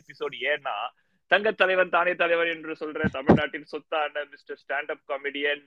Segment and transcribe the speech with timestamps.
[0.00, 0.90] ஒரு சிறப்பான ஏன்னா
[1.26, 5.64] தங்க தலைவன் தானே தலைவர் என்று சொல்ற தமிழ்நாட்டின் சொத்தான Mister stand up comedian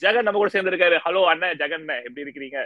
[0.00, 0.98] Jagan நம்ம கூட சேர்ந்திருக்காரு.
[1.04, 2.64] ஹலோ அண்ணன் ஜெகன் எப்படி இருக்கிறீங்க?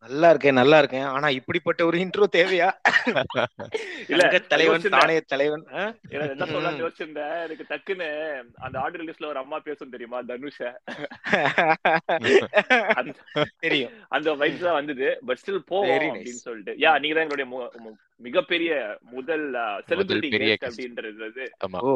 [0.00, 2.70] நல்லா இருக்கேன் நல்லா இருக்கேன் ஆனா இப்படிப்பட்ட ஒரு இன்ட்ரோ தேவையா?
[4.08, 4.80] இல்ல தலைவன்.
[4.80, 5.64] தானே தலைவன்
[6.08, 7.42] என்ன சொல்லலாம்னு யோசிச்சிருந்தேன்.
[7.42, 10.22] எனக்கு டக்குன்னு அந்த ஆர்டர் லிஸ்ட்ல ஒரு அம்மா பேசும் தெரியுமா?
[10.22, 10.76] தனுஷ.
[13.58, 13.90] தெரியும்.
[14.08, 15.18] அந்த வைப்ஸ் தான் வந்தது.
[15.26, 15.88] பட் ஸ்டில் போவோம்.
[15.88, 16.72] அப்படின்னு சொல்லிட்டு.
[16.72, 17.68] யா நீங்க தான் எங்களுடைய
[18.16, 19.54] மிகப்பெரிய முதல்
[19.88, 20.56] செலிபிரிட்டி.
[20.60, 21.50] அப்படின்றது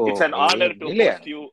[0.09, 1.15] இட்ஸ் an honor to இல்லையா?
[1.15, 1.51] host you.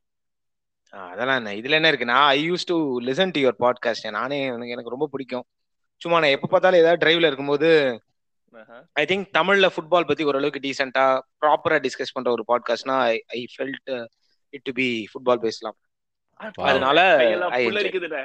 [0.93, 2.05] ஆ, அதெல்லாம் என்ன இதுல என்ன இருக்கு?
[2.05, 5.45] நான் I use to listen to your podcast நானே எனக்கு ரொம்ப பிடிக்கும்.
[6.01, 7.69] சும்மா நான் எப்ப பார்த்தாலும் ஏதாவது டிரைவ்ல இருக்கும்போது.
[8.95, 11.03] ஐ திங்க் தமிழ்ல ஃபுட்பால் பத்தி ஓரளவுக்கு டீசெண்டா
[11.43, 12.95] ப்ராப்பரா டிஸ்கஸ் பண்ற ஒரு பாட்காஸ்ட்னா
[13.37, 13.91] I felt
[14.53, 15.77] it to be football பேசலாம்.
[16.65, 17.69] அதனால கையெல்லாம் I enjoy.
[17.69, 18.21] புல்லரிக்குதுடே.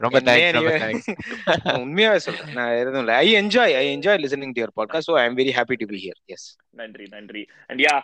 [0.00, 0.18] ரொம்ப
[1.82, 2.50] உண்மையாவே சொல்றேன்.
[2.56, 3.16] நான் எதுவும் இல்லை.
[3.16, 5.98] I enjoy I enjoy listening to your podcast so I am very happy to be
[6.04, 6.46] here yes
[6.80, 7.06] நன்றி.
[7.14, 7.94] நன்றி அண்ட் யா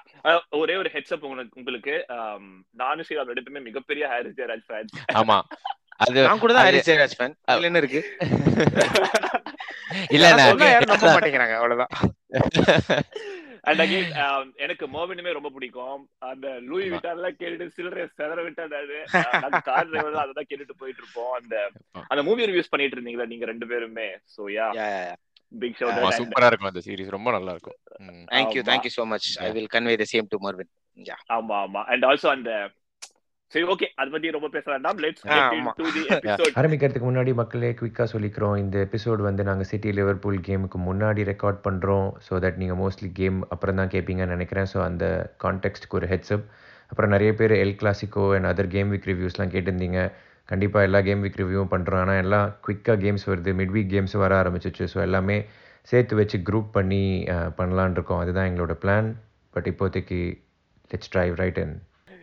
[0.61, 5.39] ஒரே ஒரு ஹெட்ஸ்அப் உங்களுக்கு உங்களுக்கு um, நானும் ஸ்ரீராம் ரெண்டு பேருமே மிகப்பெரிய ஹாரிஸ் ஜெயராஜ் ஃபேன்ஸ் ஆமா.
[6.01, 8.01] அது நான் கூட தான் ஹாரிஸ் ஜெயராஜ் ஃபேன் இதுல என்ன இருக்கு
[10.11, 11.93] இல்ல நான் நான் சொன்னா யாரும் நம்ப மாட்டேங்கிறாங்க அவ்வளவுதான்
[13.69, 14.11] அண்ட் அகைன்
[14.65, 16.89] எனக்கு மோபினுமே ரொம்ப பிடிக்கும் அந்த லூயி.
[16.91, 18.99] விட்டால கேட்டுட்டு சில்லறை செதற விட்டாரு
[19.37, 21.55] நாங்க கார் டிரைவர் அதான் கேட்டுட்டு போயிட்டு இருப்போம் அந்த.
[22.11, 24.69] அந்த மூவி ரிவ்யூஸ் பண்ணிட்டு இருந்தீங்களா நீங்க ரெண்டு பேருமே சோ யா.
[25.53, 27.79] பிக் ஷோ ஆமா சூப்பரா இருக்கும் அந்த சீரிஸ் ரொம்ப நல்லா இருக்கும்
[28.51, 28.69] you, ஆமா.
[28.69, 29.27] thank you so much.
[29.41, 30.69] I will convey the same to Marvin.
[30.99, 31.21] Yeah.
[31.37, 32.53] ஆமா ஆமா அண்ட் ஆல்சோ அந்த
[33.53, 34.99] சரி ஓகே அத பத்தி ரொம்ப பேச வேண்டாம்.
[35.03, 35.73] லெட்ஸ் ஆ, கெட் ஆமா.
[35.75, 38.57] இன்டு தி எபிசோட் ஆரம்பிக்கிறதுக்கு முன்னாடி மக்களே குயிக்காக சொல்லிக்கிறோம்.
[38.63, 43.39] இந்த எபிசோட் வந்து நாங்கள் சிட்டி லிவர்பூல் கேமுக்கு முன்னாடி ரெக்கார்ட் பண்ணுறோம் ஸோ தட் நீங்கள் மோஸ்ட்லி கேம்
[43.55, 44.69] அப்புறம் தான் கேட்பீங்கன்னு நினைக்கிறேன்.
[44.73, 45.05] ஸோ அந்த
[45.45, 46.47] கான்டெக்ட்க்கு ஒரு ஹெட்ஸ்அப்
[46.91, 50.01] அப்புறம் நிறைய பேர் El Clasico and other game week ரிவ்யூஸ்லாம் கேட்டிருந்தீங்க.
[50.49, 53.53] கண்டிப்பாக எல்லா கேம் வீக் ரிவ்யூவும் பண்ணுறோம் ஆனால் எல்லாம் குயிக்காக கேம்ஸ் வருது.
[53.59, 54.87] மிட் வீக் கேம்ஸ் வர ஆரம்பிச்சிச்சு.
[54.93, 55.37] ஸோ எல்லாமே
[55.89, 57.03] சேர்த்து வச்சு குரூப் பண்ணி
[57.33, 58.23] அஹ், பண்ணலான்னு இருக்கோம்.
[58.23, 59.09] அதுதான் எங்களோட பிளான்
[59.55, 60.21] பட் இப்போதைக்கு
[60.91, 61.77] லெட்ஸ் ட்ரைவ் ரைட் அண்ட்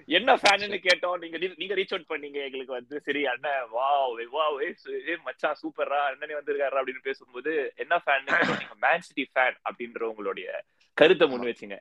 [0.06, 1.18] என்ன ஃபேன்னு கேட்டோம்.
[1.20, 2.40] நீங்க நீங்க ரீச் அவுட் பண்ணீங்க.
[2.44, 4.58] எங்களுக்கு வந்து சரி அண்ணன் வாவ் வாவ்
[5.10, 10.64] ஏ மச்சான் சூப்பரா அண்ணனே வந்திருக்காரு அப்படின்னு பேசும்போது என்ன ஃபேன் நீங்க மேன் சிட்டி ஃபேன் அப்படின்ற உங்களுடைய
[10.94, 11.78] கருத்தை முன் வச்சீங்க.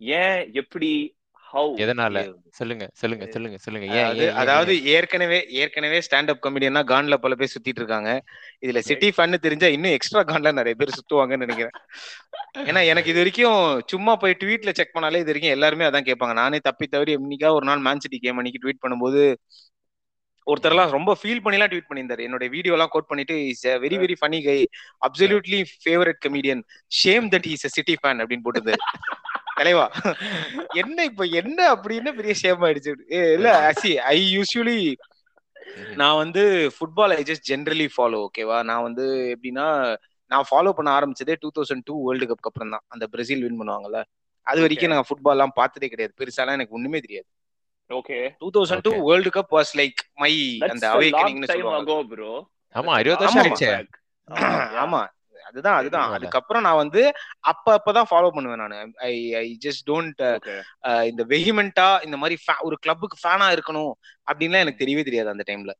[0.00, 1.16] ஏன் எப்படி
[1.52, 2.16] ஹவு எதனால?
[2.58, 3.86] சொல்லுங்க சொல்லுங்க சொல்லுங்க சொல்லுங்க.
[3.96, 4.72] ஏன் அதாவது?
[4.94, 8.10] ஏற்கனவே ஏற்கனவே ஸ்டாண்ட் அப் காமெடியனா கான்ல பல பேர் சுத்திட்டு இருக்காங்க.
[8.66, 11.76] இதுல சிட்டி ஃபன்னு தெரிஞ்சா இன்னும் எக்ஸ்ட்ரா கான்ல நிறைய பேர் சுத்துவாங்கன்னு நினைக்கிறேன்.
[12.70, 13.58] ஏன்னா எனக்கு இது வரைக்கும்
[13.92, 16.36] சும்மா போய் ட்வீட்ல செக் பண்ணாலே இது வரைக்கும் எல்லாருமே அதான் கேட்பாங்க.
[16.42, 19.22] நானே தப்பி தவறி என்னைக்கா ஒரு நாள் மேன் சிட்டி கேம் அன்னைக்கு ட்வீட் பண்ணும்போது
[20.46, 22.22] ஒருத்தர்லாம் ரொம்ப ஃபீல் பண்ணிலாம் ட்வீட் பண்ணியிருந்தாரு.
[22.28, 24.56] என்னோட வீடியோ எல்லாம் கோட் பண்ணிட்டு is very very funny guy
[25.08, 26.62] absolutely favourite comedian
[27.02, 28.82] shame that is a City fan அப்படின்னு போட்டிருந்தாரு.
[29.58, 29.86] தலைவா.
[30.82, 32.92] என்ன இப்ப என்ன அப்படின்னு பெரிய ஷேம் ஆயிடுச்சு.
[33.36, 33.48] இல்ல
[33.80, 34.78] சி ஐ யூஸ்வலி
[36.00, 36.42] நான் வந்து
[36.74, 39.04] football I just generally follow ஓகேவா நான் வந்து
[39.34, 39.66] எப்படின்னா
[40.30, 42.84] நான் ஃபாலோ பண்ண ஆரம்பிச்சதே two thousand two World Cup அப்புறம் தான்.
[42.88, 44.00] அந்த பிரேசில் வின் பண்ணுவாங்கல்ல
[44.46, 46.14] அது வரைக்கும் நான் ஃபுட்பால் எல்லாம் பார்த்ததே கிடையாது.
[46.20, 47.28] பெருசாலாம் எனக்கு ஒண்ணுமே தெரியாது.
[47.90, 49.04] Okay two thousand two Okay.
[49.08, 50.32] World Cup was like my
[50.70, 51.92] அந்த அவேக்கனிங்னு சொல்லுவாங்க.
[52.74, 53.88] ஆமா இருபது வருஷம்
[54.84, 55.00] ஆமா.
[55.52, 56.14] அதுதான் அதுதான்.
[56.16, 57.02] அதுக்கப்புறம் நான் வந்து
[57.50, 58.76] அப்ப அப்பதான் ஃபாலோ பண்ணுவேன் நான்.
[59.06, 60.20] ஐ ஐ ஜஸ்ட் டோன்ட்
[61.10, 63.92] இந்த வெஹிமெண்டா இந்த மாதிரி ஒரு கிளப்புக்கு ஃபேனா இருக்கணும்
[64.28, 65.74] அப்படின்லாம் எனக்கு தெரியவே தெரியாது அந்த டைம்ல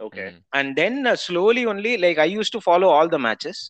[0.00, 0.24] okay.
[0.58, 3.62] And then slowly only like I use to follow all the matches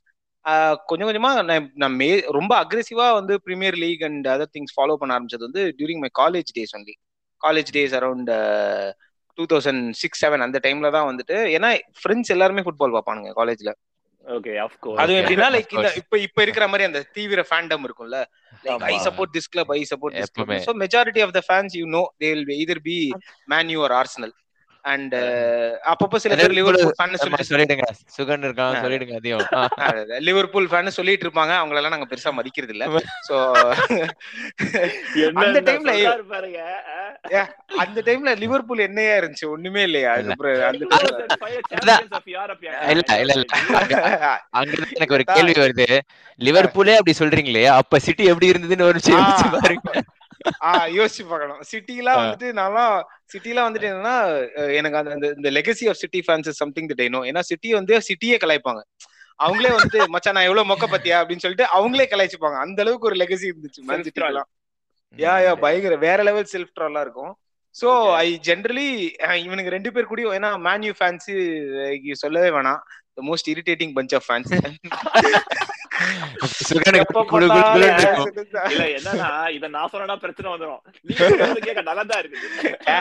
[0.88, 5.16] கொஞ்சம் கொஞ்சமா நான் நான் மே ரொம்ப அக்ரெசிவா வந்து Premier League and other things follow பண்ண
[5.16, 6.94] ஆரம்பிச்சது வந்து during my college days only
[7.40, 8.30] college days around
[9.38, 13.72] two thousand six seven அந்த டைம்ல தான் வந்துட்டு ஏன்னா ஃப்ரெண்ட்ஸ் எல்லாருமே ஃபுட்பால் பார்ப்பானுங்க காலேஜ்ல
[14.24, 15.16] ஓகே ஆஃப் கோர்ஸ் Okay.
[15.20, 15.96] எப்படின்னா Of லைக் இந்த course.
[15.96, 18.20] இப்ப இப்ப இருக்கிற மாதிரி அந்த தீவிர ஃபேண்டம் இருக்கும்ல
[18.64, 18.94] like I.
[19.06, 20.52] Support this club I support this club.
[20.66, 22.98] So majority of the fans you know they will be
[23.48, 24.34] Man U or Arsenal
[24.84, 25.14] and
[25.90, 27.14] அப்பப்போ சில பேர் லிவர்பூல் ஃபேன்
[27.50, 27.84] சொல்லிடுங்க.
[28.16, 28.74] சுகன் இருக்கான்.
[28.84, 29.44] சொல்லிடுங்க அதையும்.
[30.28, 31.52] லிவர்பூல் ஃபேன் சொல்லிட்டு இருப்பாங்க.
[31.60, 32.86] அவங்கள எல்லாம் நாங்க பெருசா மதிக்கிறது இல்ல
[33.28, 33.36] சோ
[35.42, 35.92] அந்த டைம்ல
[36.32, 36.60] பாருங்க?
[37.84, 39.46] அந்த டைம்ல லிவர்பூல் என்னையா இருந்துச்சு?
[39.54, 40.10] ஒண்ணுமே இல்லையா?
[40.16, 42.82] அதுக்கப்புறம் அந்த 2005 champions of Europe, yeah.
[42.92, 43.46] இல்ல இல்ல இல்ல.
[44.58, 45.88] அங்க எனக்கு ஒரு கேள்வி வருது.
[46.40, 47.64] லிவர்பூலே அப்படி சொல்றீங்களே?
[47.80, 49.00] அப்ப சிட்டி எப்படி இருந்ததுன்னு ஒரு.
[49.56, 49.90] பாருங்க.
[50.64, 51.60] ஆஹ் யோசிச்சு பார்க்கணும்.
[51.70, 52.18] சிட்டிலாம்.
[52.22, 52.96] வந்துட்டு நான்லாம்
[53.32, 54.16] சிட்டிலாம் வந்துட்டு என்னன்னா
[54.74, 58.82] எனக்கு அந்த இந்த legacy of City fans something that no ஏன்னா சிட்டி வந்து சிட்டியே கலாய்ப்பாங்க.
[59.38, 61.16] அவங்களே வந்துட்டு மச்சான் நான் எவ்வளவு மொக்க பத்தியா?
[61.20, 62.58] அப்படின்னு சொல்லிட்டு அவங்களே கலாய்ச்சிப்பாங்க.
[62.66, 64.50] அந்த அளவுக்கு ஒரு லெகசி இருந்துச்சு மேன் சிட்டிலாம்
[65.16, 67.32] யா யா பயங்கர வேற லெவல் செல்ஃப் ட்ரால்லாம் இருக்கும்
[67.74, 67.88] சோ.
[68.14, 68.86] ஐ ஜென்ரலி
[69.44, 72.80] இவனுக்கு ரெண்டு பேர் கூடயும் ஏன்னா மேன்யூ ஃபேன்ஸ் சொல்லவே வேணாம்.
[73.14, 74.52] The most irritating bunch of fans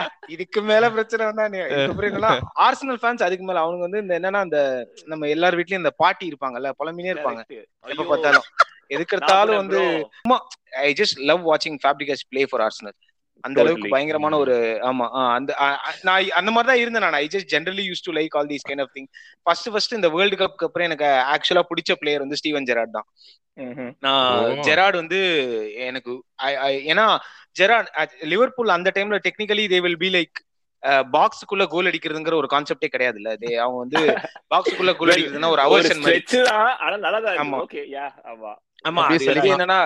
[0.28, 1.44] இதுக்கு மேல பிரச்சனை வந்தா
[2.58, 4.58] ஆர்சனல் ஃபேன்ஸ் அதுக்கு மேல அவங்க வந்து இந்த என்னன்னா அந்த
[5.04, 7.42] நம்ம எல்லார் வீட்லயும் இந்த பாட்டி இருப்பாங்க புலம்பினே இருப்பாங்க.
[7.88, 8.04] எப்ப.
[8.04, 8.46] பார்த்தாலும்
[8.90, 9.80] எதுக்கெடுத்தாலும் வந்து.
[10.82, 12.96] ஐ ஜஸ்ட் லவ் வாட்சிங் ஃபேப்ரிகஸ் ப்ளே ஃபார் ஆர்சனல்
[13.44, 13.58] அந்த.
[13.62, 14.54] அளவுக்கு பயங்கரமான ஒரு
[14.88, 15.50] ஆமா அந்த
[16.04, 18.84] நான் அந்த மாதிரி தான் இருந்தேன் நான் I just generally use to like all these kind
[18.84, 19.08] of thing
[19.46, 23.08] first first இந்த வேர்ல்டு கப்க்கு அப்புறம் எனக்கு ஆக்சுவலா பிடிச்ச பிளேயர் வந்து ஸ்டீவன் ஜெராட் தான்.
[24.04, 24.54] நான்.
[24.66, 25.18] ஜெராட் வந்து
[25.84, 26.12] எனக்கு
[26.92, 27.04] ஏன்னா
[27.56, 27.90] ஜெராட்
[28.32, 30.38] லிவர்பூல் அந்த டைம்ல technically they will be like
[31.12, 34.00] பாக்ஸுக்குள்ள goal அடிக்கிறதுங்கிற ஒரு கான்செப்டே கிடையாது இல்ல they அவங்க வந்து
[34.50, 36.02] பாக்ஸுக்குள்ள கோல் அடிக்கிறதுனா ஒரு அவர்ஷன்
[37.42, 37.58] ஆமா.
[37.64, 38.52] ஓகே யா ஆமா.
[39.52, 39.78] என்னன்னா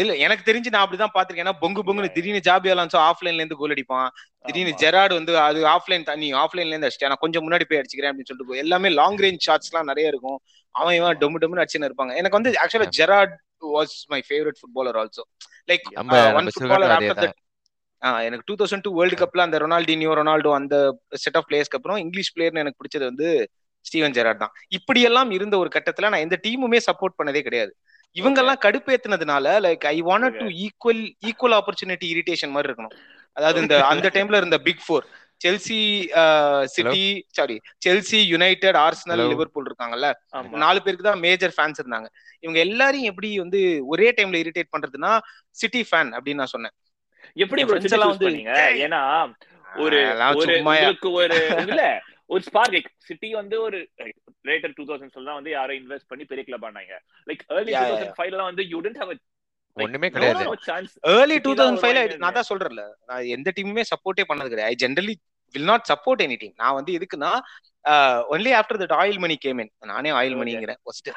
[0.00, 3.74] இல்ல எனக்கு தெரிஞ்சு நான் அப்படிதான் பாத்திருக்கேன் ஏன்னா பொங்கு பொங்குன்னு திடீர்னு ஜாபி அலான்சோ ஆஃப்லைன்ல இருந்து கோல்
[3.74, 4.08] அடிப்பான்.
[4.46, 4.72] திடீர்னு.
[4.82, 7.12] ஜெராட் வந்து அது ஆஃப்லைன் தண்ணி ஆஃப்லைன்ல இருந்து அடிச்சிட்டேன்.
[7.12, 10.38] நான் கொஞ்சம் முன்னாடி போய் அடிச்சுக்கிறேன் அப்படின்னு சொல்லிட்டு எல்லாமே லாங் ரேஞ்ச் ஷாட்ஸ் எல்லாம் நிறைய இருக்கும்.
[10.74, 12.14] அவன் இவன் டொமு டொமுன்னு அடிச்சுன்னு இருப்பாங்க.
[12.20, 13.36] எனக்கு வந்து ஆக்சுவலா Gerrard
[13.76, 15.24] was my favourite footballer also
[15.70, 15.86] like
[16.40, 17.32] one footballer after
[18.26, 20.74] எனக்கு டூ தௌசண்ட் டூ வேர்ல்டு கப்ல அந்த ரொனால்டினியோ ரொனால்டோ அந்த
[21.24, 23.26] செட் ஆஃப் பிளேயர்ஸ்க்கு அப்புறம் இங்கிலீஷ் பிளேயர்னு எனக்கு பிடிச்சது வந்து
[23.84, 24.54] ஸ்டீவன் ஜெராட் தான்.
[24.76, 27.72] இப்படி எல்லாம் இருந்த ஒரு கட்டத்துல நான் எந்த டீமுமே சப்போர்ட் பண்ணதே கிடையாது.
[28.16, 32.94] இவங்க எல்லாம் கடுப்பேத்துனதுனால like I want to equal equal opportunity irritation மாதிரி இருக்கணும்.
[33.36, 35.06] அதாவது இந்த அந்த டைம்ல இருந்த big four
[35.44, 35.78] Chelsea
[36.72, 37.04] City
[37.36, 39.22] sorry Chelsea United Arsenal.
[39.32, 40.08] Liverpool இருக்காங்கல்ல.
[40.64, 42.08] நாலு பேருக்கு தான் மேஜர் ஃபேன்ஸ் இருந்தாங்க.
[42.44, 43.60] இவங்க எல்லாரையும் எப்படி வந்து
[43.92, 45.12] ஒரே டைம்ல இரிட்டேட் பண்றதுன்னா
[45.60, 46.74] சிட்டி ஃபேன் அப்படின்னு நான் சொன்னேன்.
[47.44, 47.62] எப்படி
[48.86, 49.00] ஏன்னா
[49.84, 49.98] ஒரு
[51.16, 51.82] ஒரு இல்ல
[52.34, 53.78] ஒரு ஸ்பார்க் சிட்டி வந்து ஒரு
[54.50, 56.94] ரேட்டர் டூ தௌசண்ட் தான் வந்து யாரும் இன்வெஸ்ட் பண்ணி பெரிய கிளப் ஆனாங்க.
[57.28, 59.12] லைக் ஏர்லி டூ தௌசண்ட் ஃபைவ்ல வந்து யூ டென்ட் ஹேவ்
[59.76, 60.44] ஒண்ணுமே கிடையாது.
[61.16, 62.00] ஏர்லி டூ தௌசண்ட் ஃபைவ்ல.
[62.22, 62.84] நான் தான் சொல்றேன்ல.
[63.10, 64.70] நான் எந்த டீமுமே சப்போர்ட்டே பண்ணது கிடையாது.
[64.72, 65.14] I generally
[65.54, 67.30] will not support any team நான் வந்து எதுக்குன்னா
[68.30, 70.34] only after that oil money game in நானே ஆயில்.
[70.40, 71.08] மணிங்கிறேன் ஃபர்ஸ்ட்.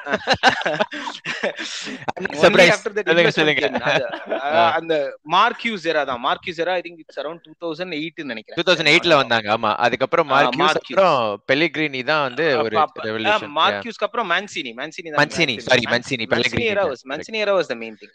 [4.72, 4.94] அந்த
[5.32, 6.24] மார்க்யூ ஜெரா தான்.
[6.24, 8.56] Mark Hughes era I think it's around two thousand eight நினைக்கிறேன்.
[8.56, 9.48] டூ தௌசண்ட் எயிட்ல வந்தாங்க.
[9.56, 9.74] ஆமா.
[9.78, 10.94] அதுக்கப்புறம் ஆ, மார்க்யூஸ் மார்க்யூஸ்.
[10.94, 15.84] அப்புறம் பெலிகிரினி தான் வந்து ஒரு அப்ப- அப்ப- ரெவல்யூஷன் மார்க்யூஸ்க்கு அப்புறம் மான்சினி மான்சினி தான் Mancini sorry
[15.86, 18.12] Mancini Mancini era was Mancini era was the main thing.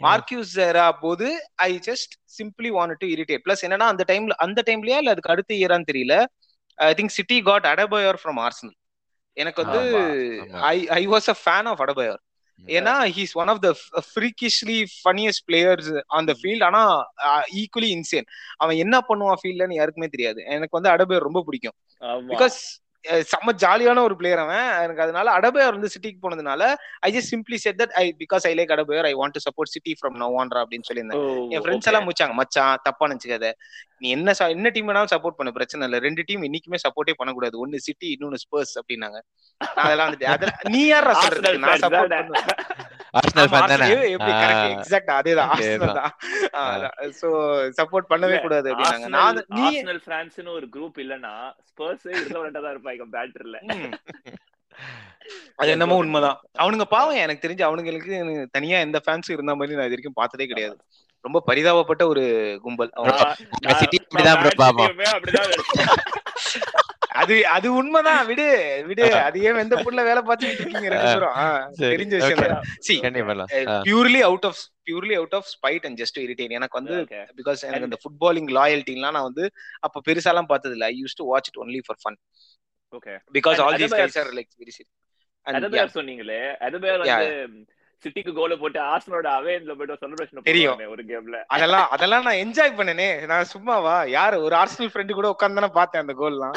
[0.00, 4.96] Mark Hughes era போது I just simply want to irritate plus என்னன்னா அந்த டைம்ல அந்த டைம்லயா
[4.96, 6.14] இல்ல அதுக்கு அடுத்த இயரான்னு தெரியல?
[6.78, 8.76] I think City got Adebayor from Arsenal
[9.36, 9.80] எனக்கு வந்து.
[10.68, 12.20] I I was a fan of Adebayor
[12.68, 13.68] ஏன்னா he's one of the
[14.08, 16.80] freakishly funniest players on the field ஆனா
[17.60, 18.26] ஈக்குவலி இன்சேன்
[18.58, 20.40] அவன் என்ன பண்ணுவான் ஃபீல்ட்லன்னு யாருக்குமே தெரியாது.
[20.54, 21.76] எனக்கு வந்து அடபயோர் ரொம்ப பிடிக்கும்.
[22.30, 22.58] பிகாஸ்
[23.30, 24.68] செம்ம ஜாலியான ஒரு பிளேயர் அவன்.
[24.84, 26.62] எனக்கு அதனால அடபயோர் வந்து சிட்டிக்கு போனதுனால
[27.06, 29.94] I just simply said that I because I like Adebayor I want to support City
[30.00, 31.22] from now onwards அப்படின்னு சொல்லியிருந்தேன்.
[31.54, 33.48] என் ஃப்ரெண்ட்ஸ் எல்லாம் முடிச்சாங்க மச்சான் தப்பா நினைச்சுக்காத.
[34.02, 35.98] நீ என்ன என்ன டீம் வேணாலும் சப்போர்ட் பண்ண பிரச்சனை இல்ல.
[36.06, 37.56] ரெண்டு டீம் இன்னைக்குமே சப்போர்ட்டே பண்ணக்கூடாது.
[37.64, 39.20] ஒன்னு சிட்டி இன்னொன்னு ஸ்பர்ஸ் அப்படின்னாங்க.
[39.84, 41.14] அதெல்லாம் வந்துட்டு அதெல்லாம் நீ யாரா
[41.66, 42.87] நான் சப்போர்ட் பண்ணுவேன்.
[43.18, 43.88] ஆர்சனல் ஃபேன் தானே?
[44.16, 44.32] எப்படி.
[44.42, 45.52] கரெக்ட் எக்ஸாக்ட் அதேதான்.
[45.54, 46.12] Arsenal தான்.
[47.20, 47.28] சோ
[47.78, 49.08] சப்போர்ட் பண்ணவே கூடாது அப்படின்னாங்க.
[49.16, 51.32] நான் நீ ஆர்சனல் பிரான்ஸ்னு ஒரு குரூப் இல்லனா
[51.70, 53.58] ஸ்பர்ஸ் irrelevant-ஆ தான் இருப்பாங்க பேட்டர்ல.
[55.60, 56.38] அது என்னமோ உண்மைதான்.
[56.62, 58.16] அவனுங்க பாவம் எனக்கு தெரிஞ்சு அவனுங்களுக்கு
[58.56, 60.76] தனியா எந்த ஃபேன்ஸும் இருந்த மாதிரி நான் இது வரைக்கும் பார்த்ததே கிடையாது.
[61.24, 62.24] ரொம்ப பரிதாபப்பட்ட ஒரு
[62.64, 62.90] கும்பல்.
[67.18, 68.20] அது அது உண்மைதான்.
[68.26, 68.46] விடு
[68.86, 69.04] விடு.
[69.20, 71.34] அது ஏன் எந்த புள்ள வேலை பார்த்துட்டு இருக்கீங்க ரெண்டு பேரும்?
[71.36, 72.42] ஆ, சரி, தெரிஞ்ச விஷயம்
[72.80, 72.94] see
[73.86, 76.96] purely out of purely out of spite and just irritate எனக்கு வந்து.
[77.38, 79.46] பிகாஸ் எனக்கு இந்த ஃபுட்பாலிங் லாயல்ட்டிலாம் நான் வந்து
[79.80, 82.18] அப்ப பெருசாலாம் பார்த்தது இல்ல I use to watch it only for fun
[82.92, 84.74] okay because all these Adebayor- guys are like very
[85.46, 86.38] Adebayor சொன்னீங்களே.
[86.66, 87.28] அதபேர் வந்து
[88.04, 90.80] சிட்டிக்கு கோல போட்டு ஆர்சனோட அவேன்ல போயிட்டு செலிப்ரேஷன் தெரியும்.
[90.90, 93.26] ஒரு கேம்ல அதெல்லாம் அதெல்லாம் நான் என்ஜாய் பண்ணனே.
[93.26, 94.08] நான் சும்மாவா?
[94.08, 94.42] யாரு?
[94.42, 96.56] ஒரு ஆர்சனல் ஃப்ரெண்டு கூட உட்கார்ந்து தானே பார்த்தேன் அந்த கோல்லாம்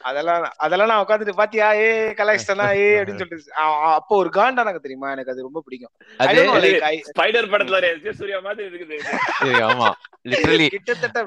[0.00, 1.72] அதெல்லாம் அதெல்லாம் நான் உட்காந்துட்டு பாத்தியா?
[1.72, 3.52] ஏ கலாய்ஸ்டனா ஏ அப்படின்னு சொல்லிட்டு.
[3.54, 5.10] அப்போ ஒரு காண்டா எனக்கு தெரியுமா?
[5.10, 5.90] எனக்கு அது ரொம்ப பிடிக்கும்.
[6.18, 9.00] I அது don't know, like, I- spider படத்துல சூர்யா மாதிரி இருக்குது.
[9.40, 9.90] ஆமா.
[10.24, 11.26] லிட்டரலி கிட்டத்தட்ட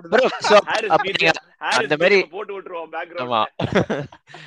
[1.59, 4.03] அந்த மாதிரி- பீட் போட்டு விட்டுருவோம் பேக்ரவுண்ட்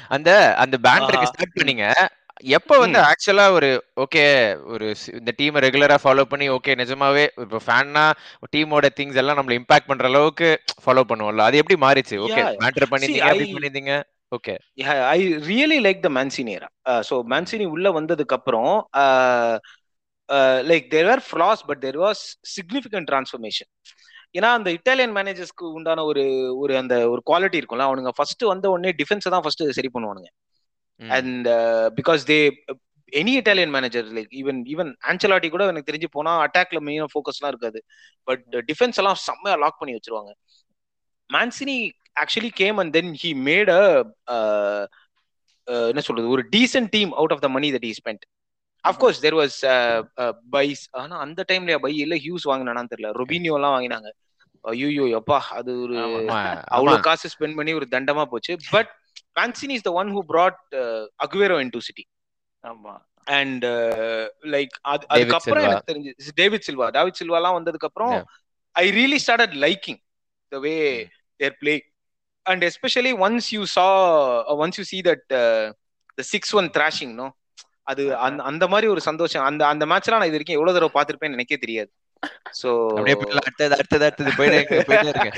[0.08, 1.24] அந்த அந்த பேண்டருக்கு ஆஹா.
[1.24, 1.92] ஸ்டார்ட் பண்ணீங்க.
[2.54, 3.68] எப்ப வந்து ஆக்சுவலா ஒரு
[4.00, 4.22] ஓகே
[4.70, 8.04] ஒரு சி- இந்த டீம் ரெகுலரா ஃபாலோ பண்ணி ஓகே நிஜமாவே இப்போ ஃபேன்னா
[8.52, 10.48] டீமோட திங்ஸ் எல்லாம் நம்மள இம்பாக்ட் பண்ற அளவுக்கு
[10.84, 11.46] ஃபாலோ பண்ணுவோம்ல.
[11.48, 12.16] அது எப்படி மாறிச்சு?
[12.26, 12.42] ஓகே.
[12.62, 13.94] பேண்டர் பண்ணிருந்தீங்க அப்படி பண்ணிருந்தீங்க
[14.32, 14.54] okay
[15.08, 16.52] I really like the Mancini
[17.08, 18.72] so Mancini உள்ள வந்ததுக்கு அப்புறம்
[20.68, 22.22] like there are flaws but there was
[22.56, 23.70] significant transformation
[24.34, 26.24] ஏன்னா அந்த இட்டாலியன் மேனேஜர்ஸ்க்கு உண்டான ஒரு
[26.56, 30.30] ஒரு அந்த ஒரு குவாலிட்டி இருக்கும்ல அவனுங்க ஃபர்ஸ்ட் வந்த உடனே டிஃபென்ஸ் தான் ஃபர்ஸ்ட் சரி பண்ணுவானுங்க.
[31.00, 31.48] And
[31.98, 32.38] because they
[33.12, 37.80] any Italian manager like even even Ancelotti கூட எனக்கு தெரிஞ்சு போனா அட்டாக்ல மெயினாக ஃபோக்கஸ்லாம் இருக்காது.
[38.28, 40.32] பட் டிஃபென்ஸ் எல்லாம் செம்மையா லாக் பண்ணி வச்சிருவாங்க.
[41.30, 41.78] Mancini
[42.20, 43.80] actually came and then he made a
[45.88, 46.28] என்ன சொல்றது?
[46.28, 48.24] ஒரு decent team out of the money that he spent
[48.84, 49.56] of course there was
[50.52, 53.10] buys ஆனா அந்த டைம்ல பை இல்ல ஹியூஸ் வாங்கினானு தெரியல.
[53.20, 54.10] ரொபினியோ எல்லாம் வாங்கினாங்க.
[54.64, 55.98] ஐயோ எப்பா அது ஒரு
[56.76, 58.52] அவ்வளவு காசு ஸ்பெண்ட் பண்ணி ஒரு தண்டமா போச்சு.
[58.72, 58.90] But
[59.36, 60.60] Mancini is the one who brought
[61.26, 62.04] Aguero in to City
[62.64, 62.94] ஆமா.
[63.38, 63.64] அண்ட்
[64.54, 65.70] லைக் அது David அதுக்கப்புறம் Silva.
[65.70, 68.14] எனக்கு தெரிஞ்சு டேவிட் சில்வா டேவிட் சில்வாலாம் வந்ததுக்கு அப்புறம்.
[68.76, 70.00] I really started liking
[70.52, 70.74] the way
[71.40, 71.74] they play
[72.46, 73.86] and especially once you saw
[74.62, 75.26] once you see that
[76.18, 77.28] the six one thrashing no
[77.90, 79.44] அது அந்த அந்த மாதிரி ஒரு சந்தோஷம்.
[79.48, 81.90] அந்த அந்த மேட்ச்லாம் நான் இது வரைக்கும் எவ்வளவு தடவை பார்த்திருப்பேன்னு எனக்கே தெரியாது.
[82.60, 83.44] சோ அப்படியே போயிடலாம்.
[83.48, 85.36] அடுத்தது அடுத்தது அடுத்தது போயிட்டே போயிட்டே இருக்கேன்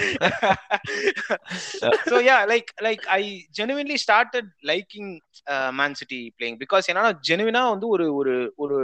[2.11, 3.23] so yeah like like i
[3.59, 5.09] genuinely started liking
[5.53, 8.35] uh, man city playing because என்னன்னா ஜெனுவினா வந்து ஒரு ஒரு
[8.65, 8.79] ஒரு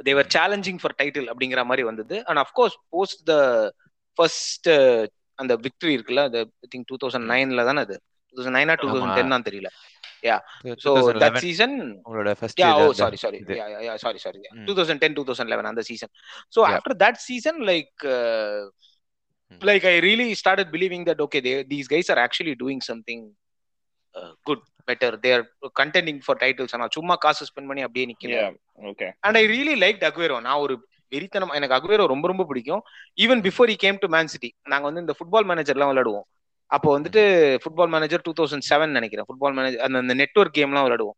[0.00, 3.40] they were challenging for title அப்படிங்கிற மாதிரி வந்தது and of course post the
[4.18, 5.00] first uh,
[5.38, 7.96] அந்த victory இருக்குல்ல அது i think 2009ல தானே அது
[8.36, 9.68] 2009 டூ தௌசண்ட் டென் தான் தெரியல
[10.84, 10.90] so
[11.22, 11.72] that 2011 season
[12.06, 13.54] உங்களோட first yeah oh sorry sorry இது.
[13.60, 14.54] yeah yeah, yeah sorry sorry yeah.
[14.56, 14.66] Mm.
[14.68, 16.10] 2010 2011 அந்த season
[16.54, 16.76] so Yeah.
[16.76, 18.60] after that season like uh,
[19.52, 19.60] Mm.
[19.68, 23.20] like i really started believing that okay they, these guys are actually doing something
[24.14, 25.42] uh, good better they are
[25.80, 28.52] contending for titles ஆனா சும்மா காசு spend பண்ணி அப்படியே நிக்கல Yeah,
[28.92, 29.10] okay.
[29.26, 30.74] And I really like Aguero நான் ஒரு
[31.12, 32.82] வெறித்தனம் எனக்கு அக்வேரோ ரொம்ப ரொம்ப பிடிக்கும்
[33.24, 36.26] even before he came to Man City நாங்க வந்து இந்த ஃபுட்பால் மேனேஜர்லாம் விளையாடுவோம்
[36.70, 37.22] அப்போ வந்துட்டு
[37.62, 39.26] football manager two thousand seven நினைக்கிறேன்.
[39.28, 41.16] ஃபுட்பால் மேனேஜர் அந்த அந்த நெட்ஒர்க் கேம்லாம் விளையாடுவோம்.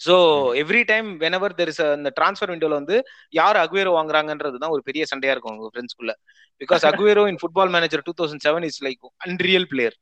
[0.00, 0.14] So
[0.62, 2.96] every time when ever there is அந்த டிரான்ஸ்ஃபர் விண்டோல வந்து
[3.40, 6.12] யார் அக்வேரோ வாங்குறாங்கன்றது தான் ஒரு பெரிய சண்டையா இருக்கும் உங்க ஃப்ரெண்ட்ஸ்குள்ள
[6.60, 9.96] because Aguero in football manager two thousand seven is like unreal player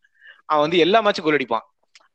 [0.49, 1.67] அவன் வந்து எல்லா மேட்சும் கோல் அடிப்பான்.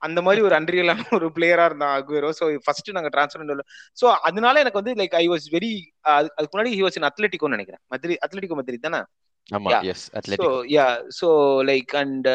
[0.05, 3.63] அந்த மாதிரி ஒரு அன்ரியலான ஒரு பிளேயரா இருந்தான் அக்வேரோ ஸோ ஃபர்ஸ்ட் நாங்க டிரான்ஸ்ஃபர் விண்டோல
[4.01, 5.71] ஸோ அதனால எனக்கு வந்து லைக் ஐ வாஸ் வெரி
[6.15, 7.81] அதுக்கு முன்னாடி ஹி வாஸ் இன் அத்லெட்டிகோன்னு நினைக்கிறேன்.
[7.93, 8.99] மத்ரி அத்லெட்டிகோ மத்ரி தானே?
[9.49, 9.83] ஆமா Yeah.
[9.89, 10.85] Yes Atletico yeah
[11.17, 11.27] so
[11.67, 12.27] like and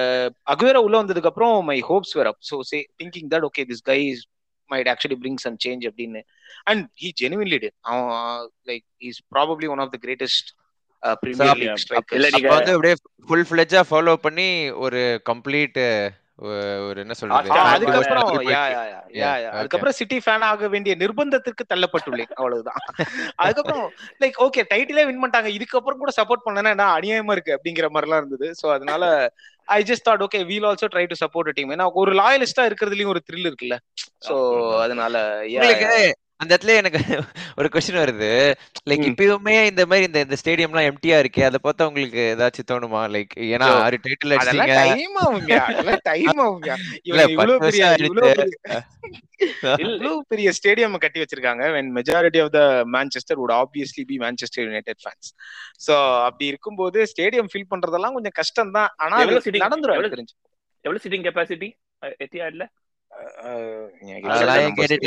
[0.46, 3.98] Aguero உள்ள வந்ததுக்கு அப்புறம் my hopes were up so say thinking that okay this guy
[4.70, 6.22] might actually bring some change அப்படின்னு
[6.64, 8.08] and he genuinely did அவன்
[8.66, 10.50] like is probably one of the greatest
[11.20, 11.58] Premier.
[11.58, 11.70] League
[12.26, 12.96] நீங்க- அப்ப வந்து அப்படியே
[13.28, 14.48] full ஃபிளெஜ்ஜா follow பண்ணி
[14.80, 15.78] ஒரு complete
[16.38, 17.50] ஒரு என்ன சொல்றது?
[17.74, 18.28] அதுக்கப்புறம்.
[19.50, 22.32] அதுக்கப்புறம் சிட்டி ஃபேன் ஆக வேண்டிய நிர்பந்தத்திற்கு தள்ளப்பட்டுள்ளேன்.
[22.34, 22.80] அவ்வளவுதான்.
[23.36, 23.92] அதுக்கப்புறம்
[24.24, 25.58] லைக் ஓகே டைட்டிலே வின் பண்ணிட்டாங்க.
[25.58, 28.54] இதுக்கப்புறம் கூட சப்போர்ட் பண்ணனா என்ன அநியாயமா இருக்கு அப்படிங்கிற மாதிரிலாம் இருந்தது.
[28.62, 29.32] சோ அதனால
[29.64, 33.22] I just thought okay we'll also try to support team ஏன்னா ஒரு லாயலிஸ்டா இருக்கிறதுலயும் ஒரு
[33.32, 33.78] த்ரில் இருக்குல்ல.
[34.28, 34.34] சோ
[34.80, 35.16] அதனால.
[36.42, 37.00] அந்த இடத்துல எனக்கு
[37.58, 38.30] ஒரு கொஸ்டின் வருது.
[38.86, 39.04] லைக்.
[39.08, 43.02] இப்பயுமே இந்த மாதிரி இந்த இந்த ஸ்டேடியம்லாம் எம்டியா இருக்கே அதை பார்த்தா உங்களுக்கு ஏதாச்சும் தோணுமா?
[43.14, 45.56] லைக் ஏன்னா ஆறு டைட்டில் அடிச்சீங்க டைம் ஆகுங்க
[46.08, 46.70] டைம் ஆகுங்க
[47.10, 47.84] இல்ல இவ்வளவு பெரிய
[49.78, 51.62] இவ்வளவு பெரிய ஸ்டேடியம் கட்டி வச்சிருக்காங்க.
[51.74, 55.26] When majority of the manchester would obviously be manchester united fans.
[55.78, 55.94] So
[56.26, 59.16] அப்படி இருக்கும்போது ஸ்டேடியம் ஃபில் பண்றதெல்லாம் கொஞ்சம் கஷ்டம் தான் ஆனா
[59.58, 60.34] நடந்துரும் தெரிஞ்சு.
[60.84, 61.70] எவ்வளவு சிட்டிங் கெப்பாசிட்டி
[62.20, 62.81] எத்தியாட்ல அஹ்,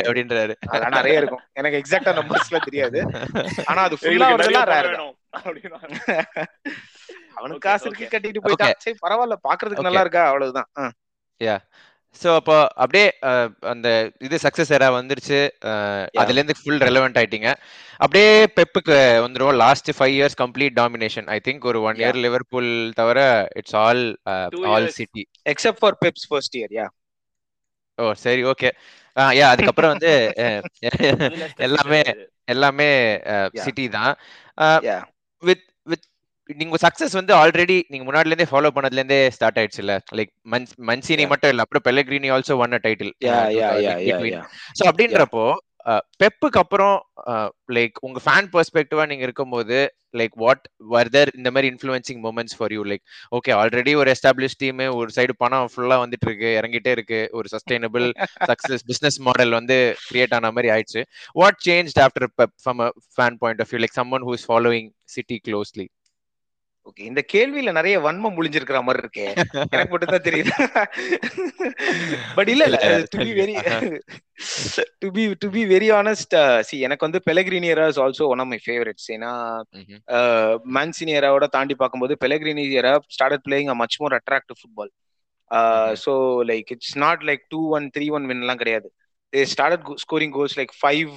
[0.09, 0.53] அப்படின்றாரு.
[0.69, 1.43] அதெல்லாம் நிறைய இருக்கும்.
[1.59, 2.99] எனக்கு எக்ஸாக்டா நம்பர்ஸ்லாம் தெரியாது.
[3.69, 4.91] ஆனா அது ஃபுல்லா வரதெல்லாம் ரேர்
[7.37, 8.11] அவனுக்கு காசு இருக்கு.
[8.13, 10.23] கட்டிட்டு போயிட்டான் சரி பரவாயில்ல பாக்குறதுக்கு நல்லா இருக்கா?
[10.31, 10.69] அவ்வளவுதான்.
[12.19, 13.07] சோ அப்போ அப்படியே
[13.71, 13.87] அந்த
[14.25, 15.39] இது சக்சஸ் எரா வந்துருச்சு.
[16.21, 17.49] அதுல இருந்து ஃபுல் ரெலவெண்ட் ஆயிட்டீங்க.
[18.03, 22.05] அப்படியே பெப்புக்கு வந்துரும் last five years complete domination I think ஒரு ஒன் Yeah.
[22.05, 22.69] இயர் லிவர்பூல்
[22.99, 23.19] தவிர
[23.61, 24.03] it's all
[24.73, 24.87] all.
[24.99, 26.87] City except for Pep's first year yeah
[27.97, 28.69] oh சரி ஓகே.
[29.33, 30.11] யா அதுக்கப்புறம் வந்து
[31.65, 31.99] எல்லாமே
[32.47, 32.89] எல்லாமே.
[33.61, 34.13] சிட்டி தான்.
[34.85, 34.97] யா
[35.43, 36.05] வித் வித்
[36.49, 40.31] நீங்க சக்சஸ் வந்து ஆல்ரெடி நீங்க முன்னாடில இருந்தே ஃபாலோ பண்ணதுல இருந்தே ஸ்டார்ட் ஆயிடுச்சுல லைக்
[40.89, 41.31] மன்சினி Yeah.
[41.31, 44.41] மட்டும் இல்ல அப்புறம் Pellegrini also one title yeah yeah yeah yeah yeah
[44.77, 45.45] so அப்படின்றப்போ
[46.23, 46.95] பெப்புக்கு அப்புறம்
[47.73, 49.77] லைக் உங்க ஃபேன் பெர்ஸ்பெக்டிவா நீங்க இருக்கும்போது
[50.17, 53.03] லைக் வாட் வர்தர் இந்த மாதிரி influencing moments for you like
[53.35, 57.29] okay already ஒரு எஸ்டாப்ளிஷ் டீம் ஒரு சைடு பணம் ஃபுல்லா வந்துட்டு இருக்கு இறங்கிட்டே இருக்கு.
[57.31, 58.07] ஒரு சஸ்டைனபிள்
[58.45, 61.03] சக்சஸ் பிசினஸ் மாடல் வந்து கிரியேட் ஆன மாதிரி ஆயிடுச்சு.
[61.33, 62.81] What change after Pep from
[63.17, 65.87] fan point of view like someone who is following City closely
[66.87, 69.27] okay இந்த கேள்வியில நிறைய வன்மம் முழிஞ்சிருக்கிற மாதிரி இருக்கே.
[69.73, 70.51] எனக்கு மட்டும் தான் தெரியுது.
[72.37, 72.79] பட் இல்ல இல்ல
[73.13, 73.55] to be very
[75.01, 76.35] to be to be very honest
[76.67, 79.31] see எனக்கு வந்து Pellegrini era is also one of my favourites ஏன்னா
[80.77, 84.93] மான்சினி எராவோட தாண்டி பார்க்கும்போது Pellegrini era started playing a much more attractive football
[86.03, 86.13] so
[86.51, 88.87] like it's not like two one three one வின்லாம் கிடையாது.
[89.33, 91.11] They started scoring goals like five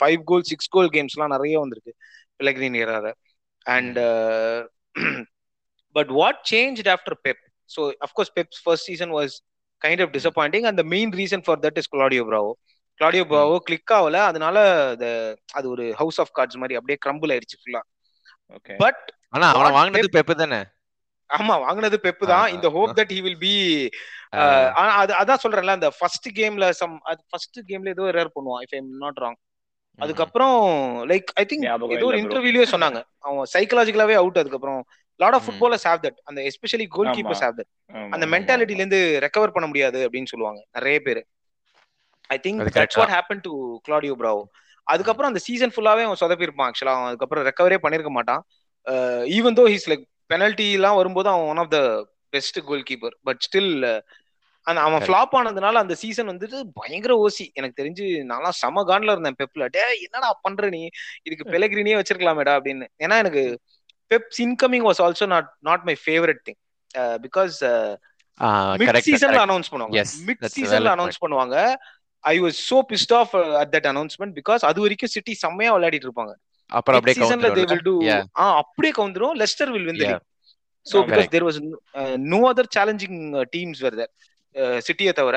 [0.00, 1.92] five goal six goal கேம்ஸ்லாம் நிறைய வந்திருக்கு
[2.40, 3.08] Pellegrini எரால
[3.66, 3.98] and
[5.96, 7.38] but what changed after Pep?
[7.70, 9.30] So of course Pep's first season was
[9.82, 12.50] kind of disappointing, and the main reason for that is Claudio Bravo.
[13.00, 14.16] Claudio Bravo click ஆகல.
[14.30, 14.56] அதனால
[15.58, 17.82] அது ஒரு house of cards மாதிரி அப்படியே crumble ஆயிடுச்சு ஃபுல்லா
[18.84, 19.02] but
[19.34, 20.60] ஆனா அவன வாங்குனது பெப்பு தானே?
[21.30, 22.46] ஆமா வாங்குனது பெப் தான்.
[22.54, 23.54] இந்த hope that he will be
[24.96, 28.80] அது அதான் சொல்றேன்ல அந்த ஃபர்ஸ்ட் கேம்ல சம் அது ஃபர்ஸ்ட் கேம்ல ஏதோ எரர் பண்ணுவான் இஃப் ஐ
[29.04, 29.38] நாட் ராங்
[29.98, 30.56] அதுக்கப்புறம்
[31.10, 31.64] லைக் ஐ திங்க்
[31.96, 32.18] ஏதோ ஒரு.
[32.22, 33.00] இன்டர்வியூலயே சொன்னாங்க.
[33.26, 34.80] அவன் சைக்கலாஜிக்கலாவே அவுட் அதுக்கப்புறம்
[35.20, 35.44] lot of.
[35.46, 37.10] Footballers have that அந்த especially goal.
[37.16, 37.70] Keepers have that
[38.16, 41.22] அந்த மென்டாலிட்டில இருந்து ரெக்கவர் பண்ண முடியாது அப்படின்னு சொல்லுவாங்க நிறைய பேர்.
[42.30, 43.52] I think that's what happen to
[43.88, 44.42] Claudio Bravo
[44.86, 48.42] அதுக்கப்புறம் அந்த சீசன் ஃபுல்லாவே அவன் சொதப்பிருப்பான் ஆக்சுவலா அவன் அதுக்கப்புறம் ரெக்கவரே பண்ணிருக்க மாட்டான்.
[49.36, 51.80] Even though he's like penalty எல்லாம் வரும்போது அவன் one of the
[52.34, 52.58] best
[52.90, 53.72] goalkeeper but still
[54.66, 55.04] அந்த அவன்.
[55.04, 59.66] ஃபிளாப் ஆனதுனால அந்த சீசன் வந்துட்டு பயங்கர ஓசி எனக்கு தெரிஞ்சு நான்லாம் செம கான்ல இருந்தேன் பெப்ல.
[59.76, 60.82] டே என்னடா பண்ற நீ?
[61.28, 62.86] இதுக்கு பெலகிரினியே வச்சிருக்கலாமேடா அப்படின்னு.
[63.04, 63.44] ஏன்னா எனக்கு
[64.10, 66.60] Pep's incoming was also not not my favourite thing
[67.26, 67.56] because
[68.80, 70.04] mid சீசன்ல அனௌன்ஸ் பண்ணுவாங்க.
[70.28, 71.56] மிட் சீசன்ல அனௌன்ஸ் பண்ணுவாங்க.
[72.24, 76.34] I was so pissed off at that announcement because அது வரைக்கும் சிட்டி செம்மையா விளையாடிட்டு இருப்பாங்க.
[76.72, 77.94] அப்புறம் அப்படியே சீசன்ல தே வில் டு.
[78.42, 80.10] ஆ அப்படியே கவுந்துரும் Leicester will win the.
[80.86, 80.96] So.
[81.08, 81.58] Because there was
[82.32, 83.18] no other challenging
[83.56, 84.12] teams where there
[84.82, 85.36] சிட்டியை தவிர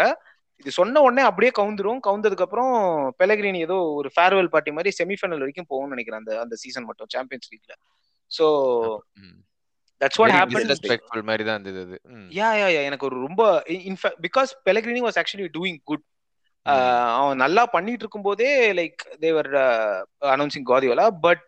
[0.59, 1.99] இது சொன்ன உடனே அப்படியே கவுந்துரும்.
[2.03, 2.73] கவுந்ததுக்கு அப்புறம்
[3.19, 7.49] பெலகிரினி ஏதோ ஒரு ஃபேர்வெல் பார்ட்டி மாதிரி செமிஃபைனல் வரைக்கும் போகும்னு நினைக்கிறேன் அந்த அந்த சீசன் மட்டும் champions
[7.51, 7.73] லீக்ல
[8.31, 8.45] so
[10.01, 11.97] that's what happen disrespectful மாதிரி தான் இருந்தது அது.
[12.33, 13.41] யா யா யா எனக்கு ஒரு ரொம்ப
[13.85, 16.05] in fact because Pellegrini was actually doing good
[17.15, 19.49] அவன் நல்லா பண்ணிட்டு இருக்கும்போதே like they're
[20.31, 21.45] announcing Guardiola but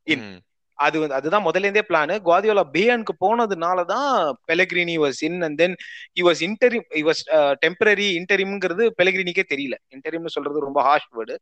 [0.07, 0.21] in.
[0.23, 0.39] ம்.
[0.79, 4.09] அது வந்து அதுதான் முதல்ல இருந்தே பிளான் குவாதியோலா பேயனுக்கு போனதுனால தான்
[4.49, 5.75] Pellegrini was in and then
[6.17, 7.21] he was interim he was
[7.61, 9.75] temporary இன்டரிம்ங்கிறது பெலகிரினிக்கே தெரியல.
[9.95, 11.35] இன்டரிம்னு சொல்றது ரொம்ப ஹார்ஷ் வேர்டு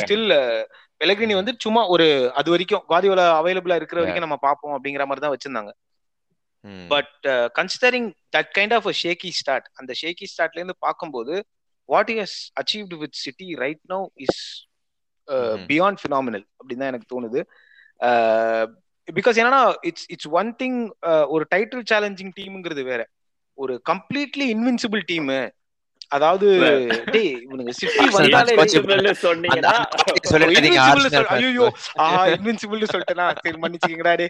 [0.00, 0.26] ஸ்டில்
[1.00, 5.34] பெலகிரினி வந்து சும்மா ஒரு அது வரைக்கும் குவாதியோலா அவைலபிளா இருக்கிற வரைக்கும் நம்ம பார்ப்போம் அப்படிங்கிற மாதிரி தான்
[5.34, 5.72] வச்சிருந்தாங்க.
[6.90, 7.12] But
[7.58, 11.34] considering that kind of shaky start அந்த ஷேக்கி ஸ்டார்ட்ல இருந்து பார்க்கும்போது
[11.90, 14.42] what has achieved with City right no is
[15.28, 15.64] Mhm.
[15.66, 17.40] Beyond phenomenal அப்படின்னு தான் எனக்கு தோணுது
[19.08, 20.78] பிகாஸ் என்னன்னா இட்ஸ் இட்ஸ் ஒன் திங்
[21.28, 23.02] ஒரு டைட்டில் சேலஞ்சிங் டீம்ங்கிறது வேற
[23.58, 25.30] ஒரு கம்ப்ளீட்லி இன்வின்சிபிள் டீம்
[26.10, 26.46] அதாவது
[27.14, 28.54] டேய் இவனுங்க சிட்டி வந்தாலே.
[31.36, 31.66] ஐயோ
[32.04, 34.26] ஆஹா இன்வின்சிபிள் சொல்லிட்டேனா சரி மன்னிச்சுக்கங்கடா டே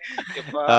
[0.67, 0.77] ஆ.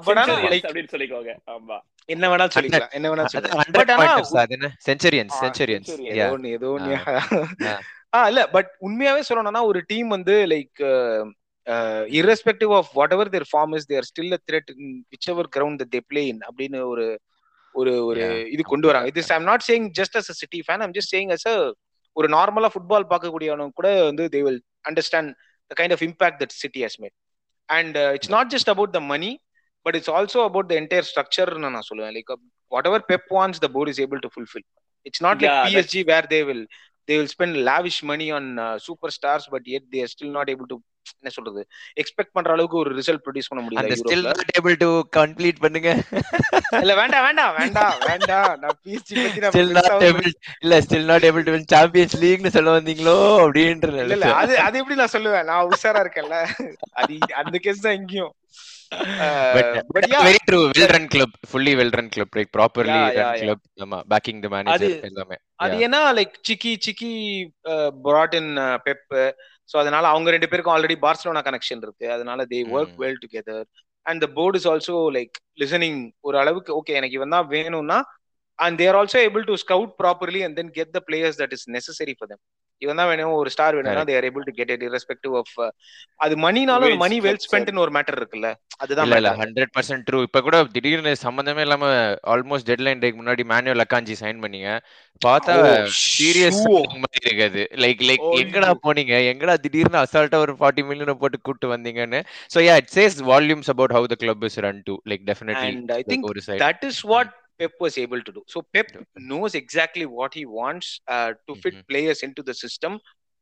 [0.00, 3.62] பட் ஆனா Centurions லைக் அப்படின்னு சொல்லிக்கோங்க ஆமா என்ன வேணாலும் சொல்லிக்கலாம் என்ன அது சொல்லிக்கலாம்.
[3.64, 4.04] 100 பட் ஆனா.
[6.14, 6.68] ஏதோ ஏதோ
[8.12, 8.20] ஆ.
[8.30, 10.80] இல்ல பட் உண்மையாவே சொல்லணும்னா ஒரு டீம் வந்து like
[12.18, 14.94] irrespective of whatever their form is there still a threat in
[15.32, 17.06] whichever ground they play in அப்படின்னு ஒரு
[17.74, 18.22] ஒரு ஒரு.
[18.54, 19.08] இது கொண்டு வராங்க.
[19.12, 21.56] இது I'm not saying just as a City fan I'm just saying as a
[22.16, 25.30] ஒரு நார்மலா ஃபுட்பால் பார்க்கக்கூடியவனும் கூட வந்து they will understand
[25.70, 27.16] the kind of impact that City has made
[27.68, 29.30] and it's not just about the money
[29.88, 32.14] but it's also about the entire ஸ்ட்ரக்சர்னு நான் சொல்லுவேன்.
[32.18, 32.34] Like
[32.92, 34.66] whatever Pep wants the board is able to fulfil
[35.10, 36.66] it's not like PSG where they will
[37.08, 40.66] they will spend lavish money on uh, superstars but yet they are still not able
[40.72, 40.76] to
[41.20, 41.60] என்ன சொல்றது
[42.00, 45.88] expect பண்ற அளவுக்கு ஒரு result produce பண்ண முடியல யூரோப்ல not able to complete பண்ணுங்க.
[46.82, 48.50] இல்ல வேண்டாம் வேண்டாம் வேண்டாம் வேண்டாம்.
[48.62, 50.28] நான் பிஎஸ்ஜி பத்தி நான் still not பெருசா able
[50.64, 54.98] இல்ல still not able to win champions leagueன்னு சொல்ல வந்தீங்களோ அப்படின்ற இல்ல அது அது எப்படி
[55.02, 55.48] நான் சொல்லுவேன்?
[55.52, 56.38] நான் உஷாரா இருக்கேன்ல.
[57.02, 58.34] அது அந்த கேஸ் தான் இங்கேயும்.
[58.34, 58.77] But
[60.26, 63.34] very true well run club fully well run club like properly run.
[63.40, 65.36] Club ஆமா பேக்கிங் தி மேனேஜர் எல்லாமே.
[65.64, 65.76] அது.
[65.86, 67.12] ஏன்னா லைக் சிக்கி சிக்கி
[68.06, 68.48] brought in
[68.86, 69.06] பெப்
[69.70, 72.06] சோ அதனால அவங்க ரெண்டு பேருக்கும் ஆல்ரெடி பார்சலோனா கனெக்ஷன் இருக்கு.
[72.16, 72.94] அதனால they work.
[73.02, 73.66] Well together
[74.06, 76.72] and the board is also like listening ஒரு அளவுக்கு.
[76.80, 77.98] ஓகே எனக்கு இவன் தான் வேணும்னா
[78.58, 82.14] and they're also able to scout properly and then get the players that is necessary
[82.18, 82.42] for them
[82.82, 84.10] இவன் தான் வேணும் ஒரு ஸ்டார் வேணும்னா Correct.
[84.10, 85.54] They're able to get it irrespective of
[86.20, 86.42] அது Wage
[87.00, 87.40] மணி வெல்.
[87.44, 88.48] ஸ்பெண்ட்னு ஒரு மேட்டர் இருக்குல்ல
[88.82, 89.30] அதுதான் இல்ல.
[89.40, 91.86] ஹண்ட்ரட் பர்சன்ட் ட்ரூ இப்ப கூட திடீர்னு சம்பந்தமே இல்லாம
[92.34, 94.70] ஆல்மோஸ்ட் டெட்லைன் டேக்கு முன்னாடி மேனுவல் அக்காஞ்சி சைன் பண்ணீங்க
[95.20, 96.82] பார்த்தா Oh, சீரியஸ் sure.
[96.98, 98.36] மாதிரி இருக்காது லைக் லைக் ஐயோ.
[98.42, 102.20] எங்கடா போனீங்க எங்கடா திடீர்னு அசால்ட்டா ஒரு ஃபார்ட்டி மில்லியன் போட்டு கூட்டு வந்தீங்கன்னு
[102.54, 105.92] so yeah it says volumes about how the club is run to like definitely And
[105.92, 108.42] I think ஒரு side that is what Pep was able to do.
[108.46, 108.88] So Pep
[109.30, 111.86] knows exactly what he wants uh, to fit Mhm.
[111.92, 112.94] players into the system,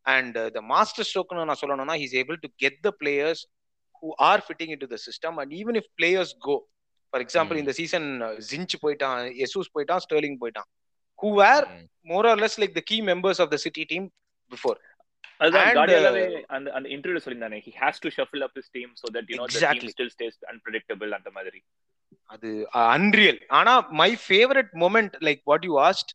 [0.07, 3.41] and uh, the master stroke நான் சொல்லணும்னா he's able to get the players
[4.03, 6.57] who are fitting into the system, and even if players go,
[7.13, 7.63] for example, Mm.
[7.63, 10.69] in the season uh, Zinch போயிட்டான், Jesus போயிட்டான், Sterling போயிட்டான்,
[11.19, 11.63] who were
[12.13, 14.05] more or less like the key members of the City team
[14.51, 14.77] before.
[15.47, 19.47] அந்த அந்த interview சொல்லியிருந்தானே he has to shuffle up his team so that you know
[19.47, 19.81] the Exactly.
[19.81, 21.61] team still stays unpredictable அந்த மாதிரி
[22.31, 22.51] அது
[22.95, 26.11] unreal ஆனா my favourite moment like what you asked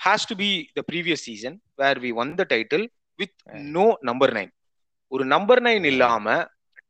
[0.00, 2.86] has to be the previous season where we won the title
[3.18, 3.36] with.
[3.76, 4.52] No number nine
[5.12, 5.84] ஒரு number nine.
[5.84, 6.26] இல்லாம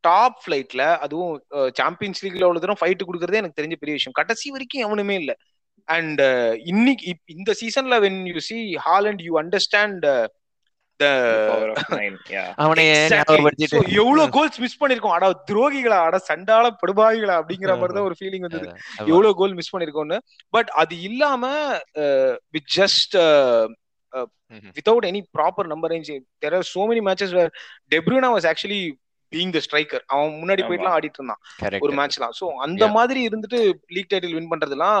[0.03, 1.33] top ஃபிளைட்ல அதுவும்
[1.79, 5.31] champions லீக்ல அவ்வளவு தூரம் ஃபைட் கொடுக்கறதே எனக்கு தெரிஞ்ச பெரிய விஷயம் கடைசி வரைக்கும் எவனுமே இல்ல
[5.87, 6.21] அண்ட்
[6.71, 10.05] இன்னைக்கு இந்த சீசன்ல when you see Haaland you understand
[13.99, 15.99] எவ்வளவு கோல்ஸ் மிஸ் பண்ணிருக்கோம் அடா துரோகிகளா?
[16.07, 18.09] அட சண்டால படுபாவிகளா அப்படிங்கிற மாதிரி தான் ஆமா.
[18.09, 18.67] ஒரு ஃபீலிங் வந்தது.
[19.11, 20.19] எவ்வளவு கோல் மிஸ் பண்ணிருக்கோம்னு
[20.57, 21.43] பட் அது இல்லாம
[22.55, 23.17] with just.
[24.77, 26.09] Without any proper number range
[26.43, 27.51] there are so many matches where
[27.93, 28.81] De Bruyne was actually
[29.31, 30.61] being the striker அவன் முன்னாடி.
[30.67, 31.41] போயிட்டுலாம் ஆடிட்டு இருந்தான்.
[31.85, 32.95] ஒரு மேட்ச்லாம் சோ அந்த Yeah.
[32.97, 33.59] மாதிரி இருந்துட்டு
[33.95, 34.99] league title win பண்றதுலாம்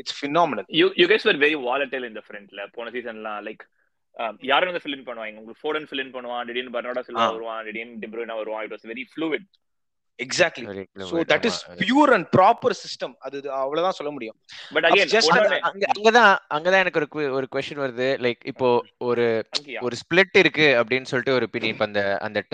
[0.00, 3.64] it's phenomenal you you guys were very volatile இந்த ஃப்ரண்ட்ல போன சீசன்லாம் லைக்
[4.50, 5.38] யாரும் வந்து ஃபில் இன் பண்ணுவாங்க?
[5.40, 7.28] உங்களுக்கு ஃபோர்டன் ஃபில் இன் பண்ணுவான் திடீர்னு பர்னாடா சில்வா.
[7.36, 8.64] வருவான் திடீர்னு டிப்ரூனா வருவான்.
[8.66, 9.46] It was very fluid
[10.22, 11.22] exactly so.
[11.28, 11.70] That is.
[11.70, 14.36] Pure and proper system அது அவ்வளவுதான் சொல்ல முடியும்.
[14.72, 18.08] பட் அங்கதான் அங்கதான் எனக்கு ஒரு ஒரு கொஸ்டின் வருது.
[18.24, 19.48] லைக் இப்போ ஒரு?
[19.80, 21.64] ஒரு ஸ்பிளிட் இருக்கு அப்படின்னு சொல்லிட்டு ஒரு opinion.
[21.64, 22.44] இப்ப அந்த அந்த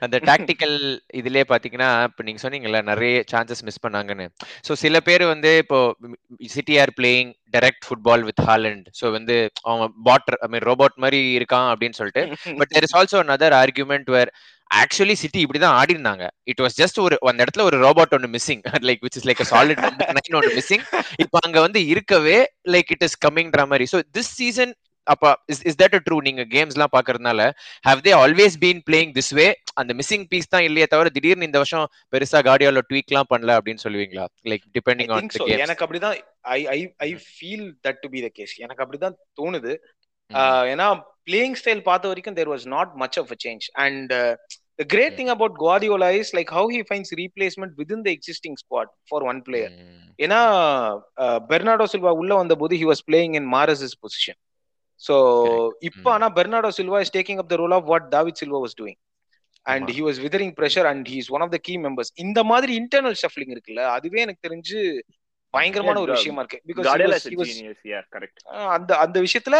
[0.00, 0.76] அந்த டாக்டிக்கல்
[1.14, 4.28] இதுலயே பாத்தீங்கன்னா இப்ப நீங்க சொன்னீங்கல்ல நிறைய சான்சஸ் மிஸ் பண்ணாங்கன்னு.
[4.68, 5.96] சோ சில பேர் வந்து இப்போ
[6.46, 11.20] City are playing direct football with Haaland so வந்து அவன் பாட் ஐ மீன் ரோபோட் மாதிரி
[11.38, 12.54] இருக்கான் அப்படின்னு சொல்லிட்டு.
[12.56, 14.32] But there is also another argument where
[14.70, 18.62] actually City இப்படிதான் ஆடி இருந்தாங்க இட் வாஸ் ஜஸ்ட் ஒரு அந்த இடத்துல ஒரு ரோபோட் ஒன்னு missing
[18.88, 19.80] like which is like solid
[20.18, 20.84] nine ஒன்னு மிஸ்ஸிங்
[21.24, 22.38] இப்போ அங்க வந்து இருக்கவே
[22.74, 23.86] லைக் இட் இஸ் கம்மிங்ன்ற மாதிரி.
[23.92, 24.74] ஸோ திஸ் சீசன்
[25.06, 27.42] அப்ப இஸ் இஸ் தட் ட்ரூ நீங்க கேம்ஸ் எல்லாம் பாக்குறதுனால
[27.84, 29.46] how they always been playing this way
[29.80, 34.26] அந்த மிஸ்ஸிங் பீஸ் தான் இல்லையே தவிர திடீர்னு இந்த வருஷம் பெருசா கார்டியோல ட்வீக்லாம் பண்ணல அப்படின்னு சொல்லுவீங்களா?
[34.50, 36.16] லைக் டிபெண்டிங் ஆன் எனக்கு அப்படிதான்
[36.56, 39.72] I I I feel that to be the case எனக்கு அப்படிதான் தோணுது.
[40.72, 40.86] ஏன்னா
[41.24, 44.12] பிளேயிங் ஸ்டைல் பார்த்த வரைக்கும் there was not much of a change and
[44.78, 48.92] the great thing about Guardiola is like how he finds replacement with the existing squad
[49.10, 49.72] for one player
[50.18, 50.40] ஏன்னா
[51.50, 54.40] Bernardo Silva உள்ள வந்த போது he was playing in Mahrez position
[55.00, 55.16] so
[55.82, 56.14] இப்போ Mm.
[56.14, 58.98] ஆனா Bernardo Silva is taking up the role of what David Silva was doing
[59.66, 59.90] and.
[59.96, 63.16] He was withering pressure and he is one of the key members இந்த மாதிரி internal
[63.22, 64.78] shuffling இருக்குல்ல அதுவே எனக்கு தெரிஞ்சு
[65.54, 66.58] பயங்கரமான ஒரு விஷயமா இருக்கு.
[66.68, 66.88] பிகாஸ்
[68.76, 69.58] அந்த அந்த விஷயத்துல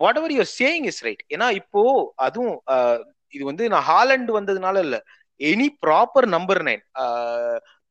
[0.20, 1.82] whatever you're saying is right ஏன்னா இப்போ
[2.26, 3.00] அதுவும் ஆஹ்
[3.34, 4.96] இது வந்து நான் ஹாலண்ட் வந்ததுனால இல்ல.
[5.40, 6.82] எனி ப்ராப்பர் நம்பர் நைன்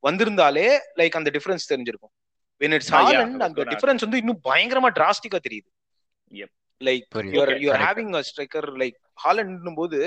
[0.04, 0.68] வந்திருந்தாலே
[1.00, 2.14] லைக் அந்த டிஃபரன்ஸ் தெரிஞ்சிருக்கும்.
[2.62, 5.70] வென் இட்ஸ் ஹாலண்ட் அந்த டிஃபரன்ஸ் வந்து இன்னும் பயங்கரமா டிராஸ்டிக்கா தெரியுது.
[6.32, 6.52] Yep.
[6.82, 7.84] Like you're correct.
[7.84, 10.00] Having a striker like Haaland போது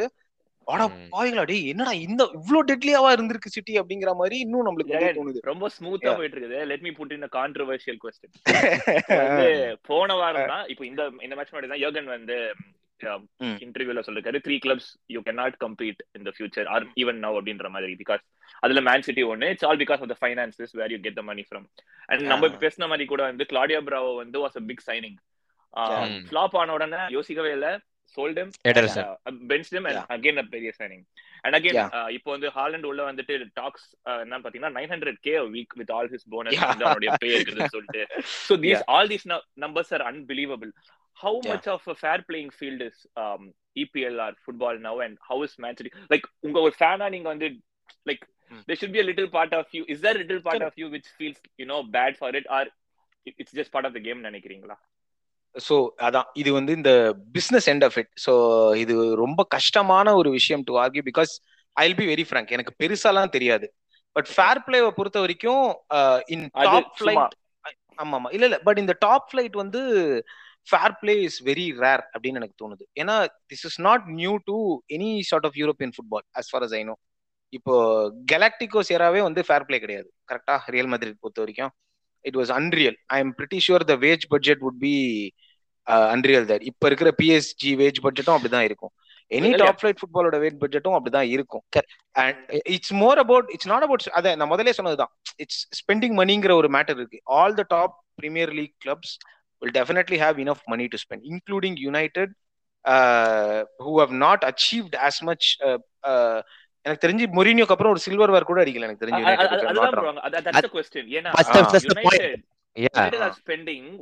[1.13, 5.41] பாய்களா என்னடா இந்த இவ்ளோ டெட்லியாவா இருந்திருக்கு சிட்டி அப்படிங்கிற மாதிரி இன்னும் நம்மளுக்கு தோணுது.
[5.51, 6.11] ரொம்ப ஸ்மூத்தா.
[6.19, 8.35] போயிட்டு இருக்குது let me put in controversial question
[9.21, 9.47] வந்து
[9.89, 12.39] போன வாரம் தான் இப்போ இந்த இந்த மேட்ச் முன்னாடி தான் யோகன் வந்து.
[13.65, 17.69] இன்டர்வியூல சொல்லிருக்காரு three clubs you can not compete in the future or even now அப்படின்ற
[17.75, 17.93] மாதிரி.
[18.01, 18.23] பிகாஸ்
[18.63, 21.45] அதுல மேன் சிட்டி ஒன்னு it's all because of the finances where you get the money
[21.49, 21.67] from
[22.09, 25.19] and நம்ம பேசின மாதிரி கூட வந்து கிளாடியா பிராவோ வந்து was a big signing.
[26.27, 27.69] Flop ஆன உடனே யோசிக்கவே இல்ல.
[28.17, 30.07] Bench them and Yeah.
[30.15, 31.05] Again a பெரிய சைனிங்
[31.45, 31.91] அண்ட் அகைன் Yeah.
[32.17, 33.87] இப்போ வந்து ஹாலண்ட் உள்ள வந்துட்டு டாக்ஸ்
[34.23, 36.59] என்ன பாத்தீங்கன்னா nine hundred K week with all his bonus.
[36.85, 38.03] அவனுடைய பே இருக்குதுன்னு சொல்லிட்டு
[38.47, 38.83] so these.
[38.95, 39.27] All these
[39.67, 40.73] numbers are unbelievable
[41.17, 41.39] how.
[41.53, 43.01] Much of a fair playing field is
[43.77, 47.49] EPL or football now and how is match like உங்க ஒரு ஃபேனா நீங்க வந்து
[48.07, 48.25] like
[48.69, 50.87] there should be a little part of you is there a little part of you
[50.93, 52.63] which feels you know bad for it or
[53.27, 54.77] it- it's just part of the game நினைக்கிறீங்களா
[55.55, 56.29] so அதான்.
[56.35, 56.93] இது வந்து இந்த
[57.37, 58.33] business end of it so
[58.83, 61.33] இது ரொம்ப கஷ்டமான ஒரு விஷயம் to argue because
[61.77, 63.67] I be very frank எனக்கு பெருசாலாம் தெரியாது.
[64.17, 65.65] பட் ஃபேர் பிளேவை பொறுத்த வரைக்கும்
[66.35, 66.91] இன் டாப்.
[67.01, 67.35] ஃபிளைட்
[67.99, 68.59] ஆமா ஆமா இல்ல இல்ல.
[68.67, 69.81] பட் இந்த டாப் ஃபிளைட் வந்து
[70.69, 72.85] fair play is very rare அப்படின்னு எனக்கு தோணுது.
[73.03, 73.15] ஏன்னா
[73.53, 74.57] this is not new to
[74.97, 76.95] any sort of European football as far as I know
[77.53, 77.75] இப்போ
[78.33, 80.09] கெலாக்டிகோஸ் ஏராவே வந்து ஃபேர் பிளே கிடையாது.
[80.31, 81.73] கரெக்டா ரியல் மத்ரிட் பொறுத்த வரைக்கும்.
[82.21, 84.95] It was unreal I am pretty sure the wage budget would be
[85.91, 88.91] unreal that இப்ப இருக்கிற PSG wage பட்ஜெட்டும் அப்படிதான் இருக்கும்.
[89.35, 89.57] எனி.
[89.57, 91.63] டாப் ஃபிளைட் ஃபுட்பாலோட வேட் பட்ஜெட்டும் அப்படிதான் இருக்கும்.
[92.11, 95.13] And it's more about it's not about அதை நான் முதல்ல சொன்னதுதான்.
[95.37, 97.21] இட்ஸ் ஸ்பெண்டிங் மணிங்கிற ஒரு மேட்டர் இருக்கு.
[97.25, 99.17] All the top Premier League clubs
[99.65, 102.29] will definitely have enough money to spend including united
[102.89, 106.41] uh, who have not achieved as much uh, uh,
[106.87, 109.23] எனக்கு தெரிஞ்சு மொரினியோக்கு அப்புறம் ஒரு சில்வர் வார் கூட அடிக்கல எனக்கு தெரிஞ்சு.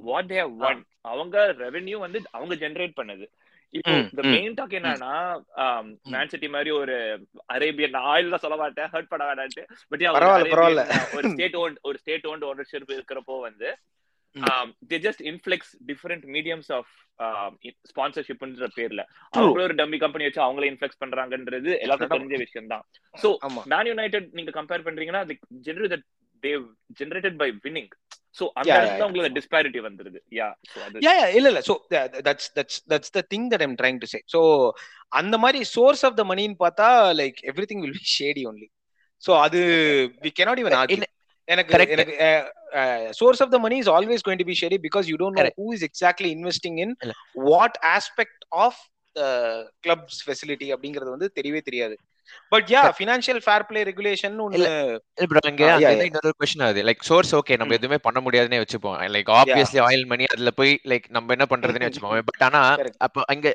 [0.08, 0.78] what they have won.
[1.10, 3.26] அவங்க ரெவென்யூ வந்து அவங்க ஜெனரேட் பண்ணுது.
[3.74, 5.12] இப்போ இந்த மெயின் டாக் என்னன்னா
[6.12, 6.94] மேன் சிட்டி மாதிரி ஒரு
[7.54, 10.04] அரேபியன் ஆயில் தான் சொல்ல மாட்டேன் ஹர்ட் பண்ண வேண்டான்ட்டு பட்.
[11.16, 13.70] ஒரு ஸ்டேட் ஓன் ஒரு ஸ்டேட் ஓன் ஓனர்ஷிப் இருக்கிறப்போ வந்து
[14.88, 16.90] they just influx different mediums of
[17.92, 19.04] ஸ்பான்சர்ஷிப்ன்ற பேர்ல.
[19.36, 22.84] அவங்கள ஒரு டம்மி கம்பெனி வச்சு அவங்களே இன்ஃபிளெக்ஸ் பண்றாங்கன்றது எல்லாத்துக்கும் தெரிஞ்ச விஷயம் தான்
[23.22, 26.06] சோ மேன் யுனைடெட் நீங்க கம்பேர் பண்றீங்கன்னா generate that
[26.42, 26.64] they
[27.00, 27.88] generated by winning
[28.40, 30.18] so அந்த இடத்துல உங்களுக்கு டிஸ்பாரிட்டி வந்துருது.
[30.30, 31.60] யா சோ yeah இல்ல இல்ல.
[31.60, 34.20] So tha- that's that's that's the thing that i'm trying to say.
[34.26, 34.72] So
[35.08, 38.70] அந்த மாதிரி source of the money ன்னு பார்த்தா like everything will be shady only.
[39.16, 39.60] So அது
[40.20, 40.90] we cannot even argue.
[40.90, 41.04] இல்ல,
[41.46, 41.88] எனக்கு.
[41.88, 45.58] எனக்கு money is always going to be shady because you don't know Correct.
[45.58, 47.10] who is exactly investing in இல்ல.
[47.32, 48.74] what aspect of
[49.16, 51.98] the club's facility அப்படிங்கிறது வந்து தெரியவே தெரியாது
[52.52, 54.66] but yeah financial fair play regulation ஒன்னு
[55.26, 55.62] bro அங்க.
[56.06, 57.78] இன்னொரு கொஸ்டின் ஆகுது like source okay நம்ம ம்.
[57.78, 62.28] எதுவுமே பண்ண முடியாதுன்னே வச்சுப்போம் லைக் ஆப்வியஸ்லி ஆயில் மணி அதுல போய் லைக் நம்ம என்ன பண்றதுன்னு வச்சுப்போம்
[62.28, 62.62] பட் ஆனா.
[63.06, 63.54] அப்ப அங்க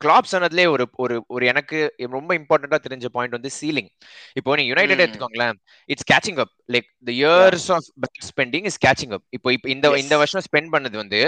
[0.00, 1.78] கிளாப் சொன்னதுலயே ஒரு ஒரு ஒரு எனக்கு
[2.10, 3.90] ரொம்ப இம்பார்ட்டண்டா தெரிஞ்ச பாயிண்ட் வந்து சீலிங்
[4.34, 5.02] இப்போ நீங்க யுனைடெட்.
[5.04, 5.58] எடுத்துக்கோங்களேன்
[5.90, 7.88] it's catching up like the years of
[8.28, 9.86] spending is catching up இப்போ இந்த.
[10.04, 11.20] இந்த வருஷம் ஸ்பெண்ட் பண்ணது வந்து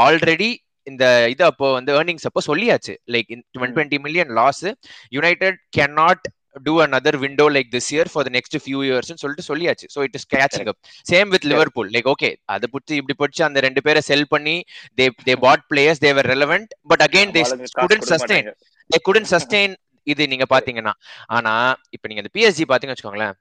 [0.00, 0.50] ஆல்ரெடி
[0.86, 3.44] இந்த இது அப்போ வந்து ஏர்னிங்ஸ் அப்போ சொல்லியாச்சு like hmm.
[3.56, 4.64] Twenty million loss
[5.12, 6.24] United can not
[6.66, 10.02] do another window like this year for the next few years ன்னு சொல்லிட்டு சொல்லியாச்சு so
[10.08, 13.82] it is catching up same with liverpool like okay அது புடிச்சு இப்படி புடிச்சு அந்த ரெண்டு
[13.86, 14.56] பேரை செல் பண்ணி
[14.98, 18.44] they they bought players they were relevant but again they ஆளுங்க காசு couldn't கொடுக்க sustain
[18.44, 18.54] மாட்டாங்க.
[18.90, 19.72] they couldn't sustain
[20.06, 20.92] இது நீங்க பாத்தீங்கன்னா
[21.30, 21.52] ஆனா
[21.90, 23.34] இப்ப நீங்க இந்த பிஎஸ்ஜி பாத்தீங்கன்னு வச்சுக்கோங்களேன்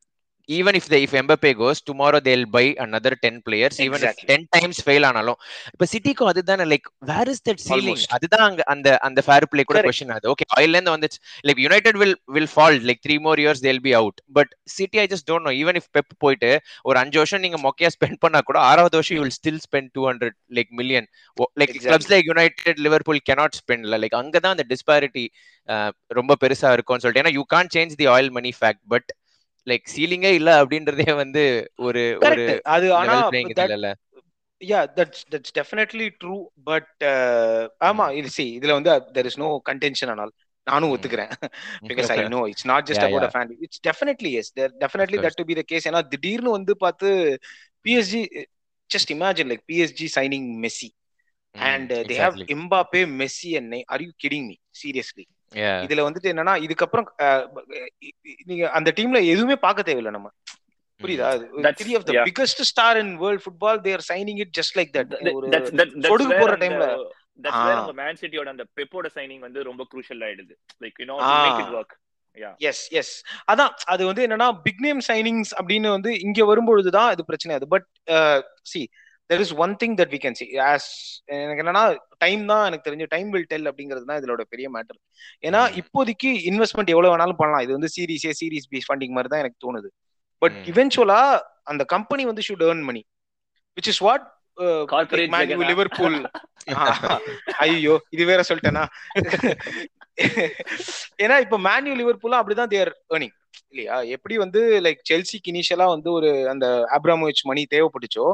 [0.49, 3.75] even if they if Mbappe goes tomorrow they'll buy another 10 players.
[3.79, 4.25] Even Exactly.
[4.25, 5.37] if 10 times fail ஆனாலும்
[5.73, 8.01] இப்ப சிட்டிக்கும் அதுதானே like where is that ceiling.
[8.15, 9.81] அதுதான் அங்க அந்த அந்த ஃபேர் பிளே கூட.
[9.87, 11.19] கொஸ்டின் ஆகுது ஓகே ஆயில்ல இருந்து வந்துச்சு.
[11.47, 15.05] Like United will will fall like three more years they'll be out but City I
[15.13, 16.51] just don't know even if Pep போயிட்டு
[16.89, 20.03] ஒரு அஞ்சு வருஷம் நீங்க மொக்கையா ஸ்பெண்ட் பண்ணா கூட ஆறாவது வருஷம் you will still spend two
[20.09, 21.09] hundred like million
[21.61, 21.75] like.
[21.87, 25.25] Clubs like United Liverpool cannot ஸ்பெண்ட்ல like அங்கதான் அந்த டிஸ்பாரிட்டி
[26.19, 27.23] ரொம்ப பெருசா இருக்கும்னு சொல்லிட்டு.
[27.25, 29.09] ஏன்னா you can't change the oil money fact but
[29.67, 31.43] like சீலிங்கே இல்ல அப்படின்றதே வந்து
[31.87, 32.45] ஒரு ஒரு
[32.75, 33.17] அது ஆனா
[33.75, 33.91] இல்ல
[34.61, 37.03] yeah that's that's definitely true but
[37.81, 40.33] ஆமா இது சி இதுல வந்து தெர் இஸ் நோ கன்டென்ஷன் ஆனால்
[40.67, 40.91] நானும்.
[40.93, 41.31] ஒத்துக்கிறேன்.
[41.89, 43.25] Because I know it's not just about.
[43.27, 44.51] A fan it's definitely yes
[44.83, 47.09] definitely that to be the case ஏன்னா திடீர்னு வந்து பார்த்து
[47.85, 48.21] PSG
[48.89, 50.89] just imagine like PSG signing Messi
[51.55, 55.25] and they have Mbappe Messi and are you kidding me seriously
[55.83, 57.07] இதுல வந்துட்டு என்னன்னா இதுக்கப்புறம்
[58.45, 60.29] நீங்க அந்த டீம்ல எதுவுமே பார்க்க தேவையில்லை நம்ம.
[61.01, 61.29] புரியுதா?
[61.77, 62.25] Three of the yeah.
[62.29, 65.47] Biggest star in world football their signing it just like that ஒரு
[67.51, 67.59] ஆ.
[67.75, 70.53] அந்த மேன் சிட்டியோட அந்த பெப்போட சைனிங் வந்து ரொம்ப குரூஷியல் ஆயிடுது.
[70.81, 71.15] Like you know.
[71.45, 71.93] Make it work
[72.61, 73.11] yes yes
[73.51, 77.87] அதான் அது வந்து என்னன்னா பிக் நேம் சைனிங்ஸ் அப்படின்னு வந்து இங்க வரும்பொழுதுதான் இது பிரச்சனை அது but
[78.63, 78.81] see
[79.29, 80.89] there is one thing that we can see as
[81.43, 81.83] எனக்கு என்னன்னா
[82.23, 84.99] டைம் தான் எனக்கு தெரிஞ்ச டைம் வில் டெல் அப்படிங்கிறது தான் இதோட பெரிய மேட்டர்
[85.47, 85.61] ஏன்னா.
[85.81, 87.63] இப்போதைக்கு இன்வெஸ்ட்மெண்ட் எவ்வளவு வேணாலும் பண்ணலாம்.
[87.65, 89.89] இது வந்து சீரிஸ் சீரிஸ் பி ஃபண்டிங் மாதிரி தான் எனக்கு தோணுது.
[90.41, 90.57] பட்.
[90.73, 91.21] இவென்ச்சுவலா
[91.71, 93.03] அந்த கம்பெனி வந்து should earn money
[93.77, 94.25] which is what.
[95.69, 96.17] Liverpool
[97.63, 98.83] ஐயோ இது வேற சொல்லிட்டேனா?
[101.23, 103.33] ஏன்னா இப்ப மேன்யூ லிவர்பூலும் அப்படிதான் தேர் ஏர்னிங்
[103.71, 103.95] இல்லையா?
[104.15, 108.27] எப்படி வந்து லைக் செல்சிக்கு இனிஷியலா வந்து ஒரு அந்த அப்ராமோவிச் மணி தேவைப்பட்டுச்சோ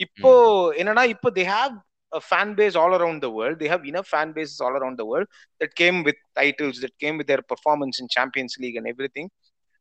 [0.00, 0.30] இப்போ
[0.76, 1.74] என்னன்னா இப்போ they have
[2.12, 5.30] fan base all around the world they have enough fan base all around the world
[5.60, 9.30] that came with titles that came with their performance in Champions League and everything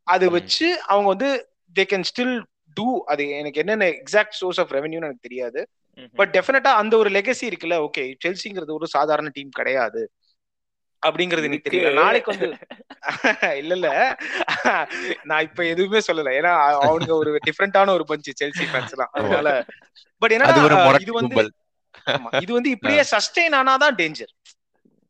[0.07, 0.25] அது.
[0.37, 1.29] வச்சு அவங்க வந்து
[1.75, 2.35] they can still
[2.77, 5.61] two அது எனக்கு என்னென்ன exact source of ரெவன்யூன்னு எனக்கு தெரியாது.
[6.15, 10.01] But டெஃபினட்டா அந்த ஒரு லெகசி இருக்குல்ல ஓகே செல்சிங்கிறது ஒரு சாதாரண டீம் கிடையாது.
[11.03, 11.91] அப்படிங்கிறது எனக்கு தெரியல.
[11.99, 12.47] நாளைக்கு வந்து
[13.61, 13.87] இல்ல இல்ல
[15.23, 16.33] நான் இப்ப எதுவுமே சொல்லல.
[16.39, 19.47] ஏன்னா அவனுங்க ஒரு டிஃப்ரெண்டான ஒரு பஞ்சு செல்சி ஃபேன்ஸ் எல்லாம் அதனால
[20.21, 20.33] பட்
[20.79, 21.35] முரட்டு இது வந்து
[22.43, 24.31] இது வந்து இப்படியே சஸ்டெயின் ஆனாதான் டேஞ்சர்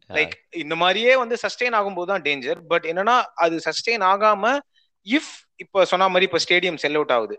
[0.10, 4.54] லைக் இந்த மாதிரியே வந்து சஸ்டெயின் ஆகும்போது தான் டேஞ்சர் பட் என்னன்னா அது சஸ்டெயின் ஆகாம
[5.08, 7.36] இஃப் இப்ப சொன்ன மாதிரி இப்ப ஸ்டேடியம் செல் அவுட் ஆகுது.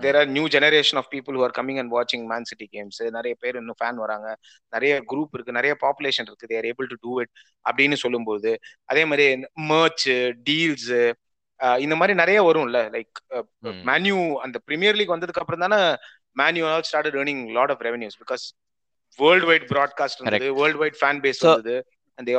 [0.00, 3.56] There are new generation of people are coming and வாட்சிங் மேன் சிட்டி கேம்ஸ் நிறைய பேர்
[3.56, 4.28] இன்னும் ஃபேன் வராங்க.
[4.72, 5.52] நிறைய குரூப் இருக்கு.
[5.52, 6.46] நிறைய பாப்புலேஷன் இருக்கு.
[6.46, 7.32] They're able to do it
[7.64, 8.52] அப்படின்னு சொல்லும்போது
[8.84, 9.26] அதே மாதிரி
[9.68, 10.08] மர்ச்
[10.50, 10.90] டீல்ஸ்
[11.78, 12.78] இந்த மாதிரி நிறைய வரும்ல.
[12.94, 13.18] லைக்
[13.60, 13.80] ம்.
[13.86, 15.80] மேன்யூ அந்த பிரீமியர் லீக் வந்ததுக்கு அப்புறம் தானே
[16.36, 18.44] Man U all started earning lot of revenues because
[19.18, 21.50] world wide broadcast இருந்தது world wide fan base so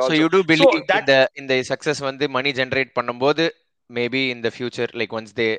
[0.00, 3.44] also you do believe that- இந்த இந்த சக்சஸ் வந்து மணி ஜெனரேட் பண்ணும்போது
[3.90, 5.50] maybe in the future like once they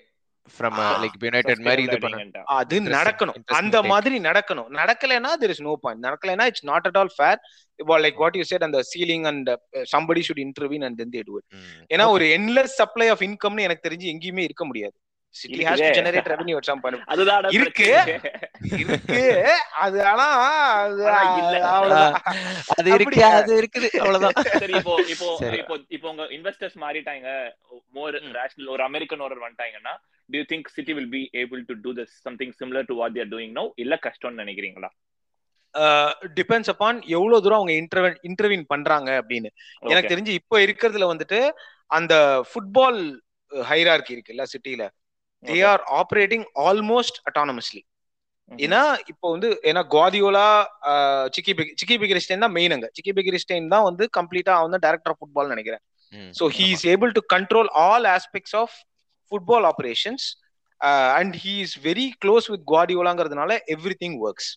[0.59, 3.43] from uh, Ah, like United மாதிரி இது பண்ண அது நடக்கணும்.
[3.45, 3.83] அந்த.
[3.83, 4.69] மாதிரி நடக்கணும்.
[4.81, 7.39] நடக்கலைன்னா தெர் இஸ் நோ பாயிண்ட் நடக்கலைன்னா it's not at all fair
[7.87, 9.49] like what you said அந்த ceiling and
[9.97, 11.59] somebody should intervene and then they do it.
[11.93, 14.93] ஏன்னா ஒரு என்லெஸ் சப்ளை ஆஃப் இன்கம்னு எனக்கு தெரிஞ்சு எங்கேயுமே இருக்க முடியாது.
[15.35, 15.89] City has to.
[15.97, 17.87] Generate revenue at some point அதுதான் இருக்கு.
[18.83, 19.21] இருக்கு
[19.83, 20.27] அது ஆனா
[20.81, 21.01] அது
[21.41, 21.55] இல்ல.
[21.71, 22.15] அவ்வளவுதான்
[22.75, 23.21] அது இருக்கு?
[23.31, 25.29] அது இருக்குது அவ்வளவுதான் சரி இப்போ இப்போ.
[25.61, 27.27] இப்போ இப்போ உங்க இன்வெஸ்டர்ஸ் மாறிட்டாங்க
[27.97, 28.17] மோர்.
[28.39, 29.95] ரேஷனல் ஒரு அமெரிக்கன் ஓரர் வந்துட்டாங்கன்னா
[30.29, 33.21] do you think city will be able to do this something similar to what they
[33.25, 34.89] are doing now இல்ல கஷ்டம்னு நினைக்கிறீங்களா
[36.37, 39.49] டிபெண்ட்ஸ் அப்பான் எவ்வளவு தூரம் அவங்க இன்டர்வென் இன்டர்வீன் பண்றாங்க அப்படின்னு
[39.83, 41.39] எனக்கு தெரிஞ்சு இப்போ இருக்கிறதுல வந்துட்டு
[41.91, 42.13] அந்த
[42.49, 42.99] ஃபுட்பால்
[43.51, 44.85] ஹைரார்கி இருக்குல்ல சிட்டில
[45.47, 47.81] they are operating almost autonomously
[48.51, 48.81] ஏன்னா
[49.11, 50.45] இப்போ வந்து ஏன்னா குவாதியோலா
[51.35, 52.87] சிக்கி சிக்கி பிகிரிஸ்டைன் தான் மெயின் அங்க.
[52.97, 55.83] சிக்கி பிகிரிஸ்டைன் தான் வந்து கம்ப்ளீட்டா அவன் தான் டைரக்டர் ஆஃப் ஃபுட்பால் நினைக்கிறேன்.
[56.33, 58.75] So he is able to control all aspects of
[59.31, 60.25] football operations
[61.17, 63.53] and he is very close with குவாடியோலாங்கிறதுனால
[64.03, 64.49] everything works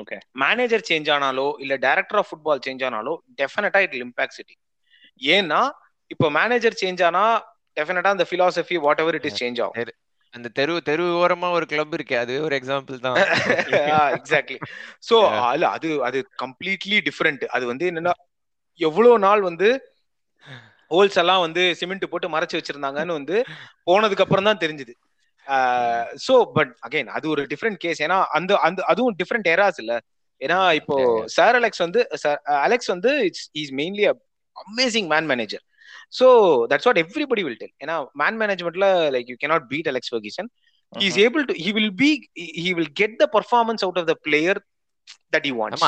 [0.00, 4.56] okay manager change ஆனாலோ இல்ல டைரக்டர் ஆஃப் ஃபுட்பால் சேஞ்ச் ஆனாலோ டெஃபினட்டா இட் இம்பாக்ட் சிட்டி
[5.30, 5.60] ஏன்னா
[6.10, 7.24] இப்போ manager change ஆனா
[7.76, 9.92] டெஃபினட்டா அந்த philosophy whatever it is change ஆகும்.
[10.34, 13.16] அந்த தெரு தெரு ஓரமா ஒரு கிளப் இருக்கே அது ஒரு எக்ஸாம்பிள் தான்.
[14.18, 14.58] எக்ஸாக்ட்லி
[15.08, 15.16] சோ
[15.52, 18.14] அல்ல அது அது கம்ப்ளீட்லி டிஃப்ரெண்ட் அது வந்து என்னன்னா
[18.80, 19.68] எவ்வளவு நாள் வந்து
[20.90, 23.36] ஹோல்ஸ் எல்லாம் வந்து சிமெண்ட் போட்டு மறைச்சு வச்சிருந்தாங்கன்னு வந்து
[23.88, 24.94] போனதுக்கு அப்புறம் தான் தெரிஞ்சுது.
[26.26, 29.94] சோ பட் அகைன் அது ஒரு டிஃப்ரெண்ட் கேஸ் ஏன்னா அந்த அந்த அதுவும் டிஃப்ரெண்ட் எராஸ் இல்ல.
[30.40, 30.96] ஏன்னா இப்போ
[31.36, 32.00] சார் அலெக்ஸ் வந்து
[32.66, 34.04] அலெக்ஸ் வந்து it's is mainly
[34.56, 35.64] amazing man manager
[36.12, 36.26] so
[36.70, 40.50] that's what everybody will tell ஏன்னா man மேனேஜ்மெண்ட்ல like you cannot beat Alex Ferguson
[40.92, 42.10] he is able to he will be
[42.58, 44.60] he will get the performance out of the player
[45.34, 45.84] that you wants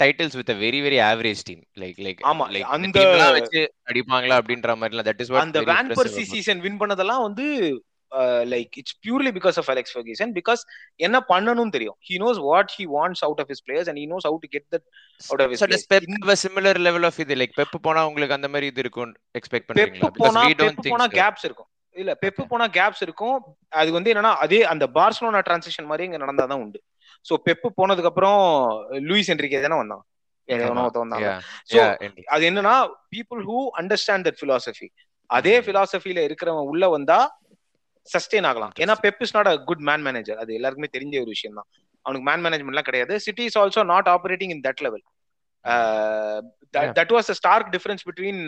[0.00, 5.08] titles with very very average team like like ஆமா அந்த அந்த வச்சு அடிப்பாங்களா அப்படின்ற மாதிரிலாம்
[5.10, 7.46] that is அந்த Van Persie season win பண்ணதெல்லாம் வந்து
[8.52, 10.62] like it's purely because of Alex Ferguson because
[11.06, 11.96] என்ன பண்ணனும் தெரியும்.
[12.08, 14.66] He knows what he wants out of his players and he knows how to get
[14.74, 14.86] that
[15.30, 18.82] out of his Pep similar level of இது like Pep போனா உங்களுக்கு அந்த மாதிரி இது
[18.86, 20.02] இருக்கும் எக்ஸ்பெக்ட் பண்றீங்களா?
[20.06, 21.70] பெப் போனா பெப் போனா கேப்ஸ் இருக்கும்.
[21.96, 23.36] இல்ல பெப் போனா கேப்ஸ் இருக்கும்.
[23.80, 26.80] அது வந்து என்னன்னா அதே அந்த பார்சலோனா டிரான்சிஷன் மாதிரி இங்க நடந்தாதான் உண்டு.
[27.26, 28.40] சோ பெப் போனதுக்கு அப்புறம்
[29.08, 30.04] லூயிஸ் என்ரிகே தானே வந்தான்.
[32.34, 32.74] அது என்னன்னா
[33.14, 34.88] people who understand that philosophy
[35.30, 37.18] அதே பிலாசபில இருக்கிறவன் உள்ள வந்தா
[38.06, 38.72] சஸ்டெயின் ஆகலாம்.
[38.82, 41.68] ஏன்னா Pep is not a good man manager அது எல்லாருக்குமே தெரிஞ்ச ஒரு விஷயம் தான்.
[42.06, 43.14] அவனுக்கு மேன் மேனேஜ்மெண்ட்லாம் கிடையாது.
[43.26, 45.04] City is also not operating in that level
[47.00, 48.40] that was a stark difference between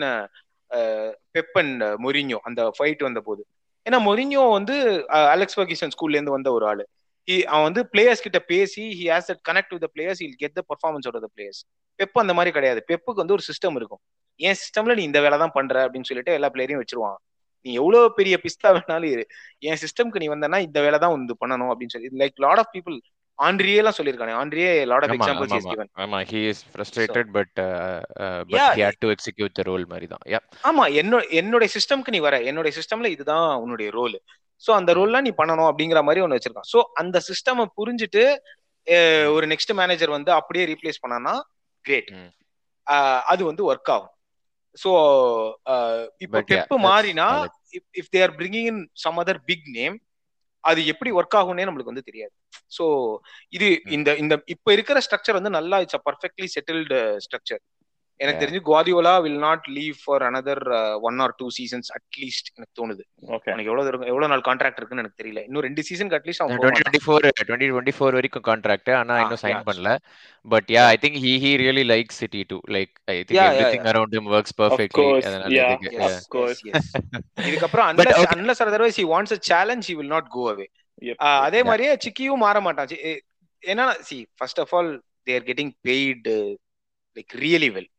[1.35, 3.41] Pep and Mourinho அந்த ஃபைட் வந்த போது
[3.85, 4.75] ஏன்னா மொரினியோ வந்து
[5.35, 6.83] அலெக்ஸ் ஃபர்கிசன் ஸ்கூல்ல இருந்து வந்த ஒரு ஆளு.
[7.53, 11.07] அவன் வந்து பிளேயர்ஸ் கிட்ட பேசி he has that connect with players will get the performance
[11.09, 11.61] of the players
[11.99, 12.79] Pep அந்த மாதிரி கிடையாது.
[12.89, 14.01] பெப்புக்கு வந்து ஒரு சிஸ்டம் இருக்கும்.
[14.39, 17.17] என் சிஸ்டம்ல நீ இந்த வேலை தான் பண்ற அப்படின்னு சொல்லிட்டு எல்லா பிளேயரையும் வச்சிருவான்.
[17.65, 19.25] நீ எவ்வளவு பெரிய பிஸ்தா வேணாலும் இரு.
[19.69, 22.11] என் சிஸ்டம்க்கு நீ வந்தனா இந்த வேலை தான் வந்து பண்ணணும் அப்படின்னு சொல்லி.
[22.21, 22.97] லைக் லாட் ஆஃப் பீப்புள்
[23.39, 25.87] ஆண்ட்ரியே எல்லாம் சொல்லிருக்கானே ஆண்ட்ரியே lot of examples is given.
[26.03, 26.19] ஆமா.
[26.31, 27.55] He is frustrated but
[28.51, 30.23] but he had to execute the role மாதிரி தான்.
[30.33, 32.37] யா ஆமா என்னோட என்னோட சிஸ்டம்க்கு நீ வர.
[32.51, 34.17] என்னோட சிஸ்டம்ல இதுதான் உன்னுடைய ரோல்
[34.63, 36.69] சோ அந்த ரோல்ல நீ பண்ணணும் அப்படிங்கிற மாதிரி ஒன்னு வச்சிருக்கான்.
[36.73, 38.23] சோ அந்த சிஸ்டம் புரிஞ்சுட்டு
[39.35, 41.35] ஒரு நெக்ஸ்ட் மேனேஜர் வந்து அப்படியே ரீப்ளேஸ் பண்ணானா
[41.85, 42.11] கிரேட்
[43.31, 44.11] அது வந்து ஒர்க் ஆகும்.
[44.75, 44.91] சோ
[46.19, 47.27] இப்போ பெப்பு மாறினா
[47.99, 49.95] if they are bringing in some other big name
[50.63, 52.33] அது எப்படி ஒர்க் ஆகும்னே நம்மளுக்கு வந்து தெரியாது.
[52.71, 52.85] சோ
[53.53, 57.61] இது இந்த இந்த இப்ப இருக்கிற ஸ்ட்ரக்சர் வந்து நல்லா it's a perfectly settled structure
[58.23, 60.61] எனக்கு தெரிஞ்சு Guardiola will not leave for another
[61.07, 63.03] one or two seasons at least எனக்கு தோணுது.
[63.51, 65.41] எனக்கு எவ்வளவு இருக்கும் எவ்வளவு நாள் கான்ட்ராக்ட் இருக்குன்னு எனக்கு தெரியல.
[65.47, 69.65] இன்னும் ரெண்டு சீசனுக்கு அட்லீஸ்ட் அவன் twenty four twenty twenty four வரைக்கும் கான்ட்ராக்ட் ஆனா இன்னும் சைன்
[69.69, 69.91] பண்ணல.
[70.53, 74.15] But yeah I think he he really like City to like I think everything around
[74.19, 75.07] him works perfectly
[77.49, 80.69] இதுக்கப்புறம் unless unless otherwise he wants a challenge he will not go away.
[81.47, 82.93] அதே மாதிரியே சிக்கியும் மாற மாட்டான்.
[83.63, 84.91] ஏன்னா see first of all
[85.29, 86.37] they're getting paid
[87.17, 87.89] like really well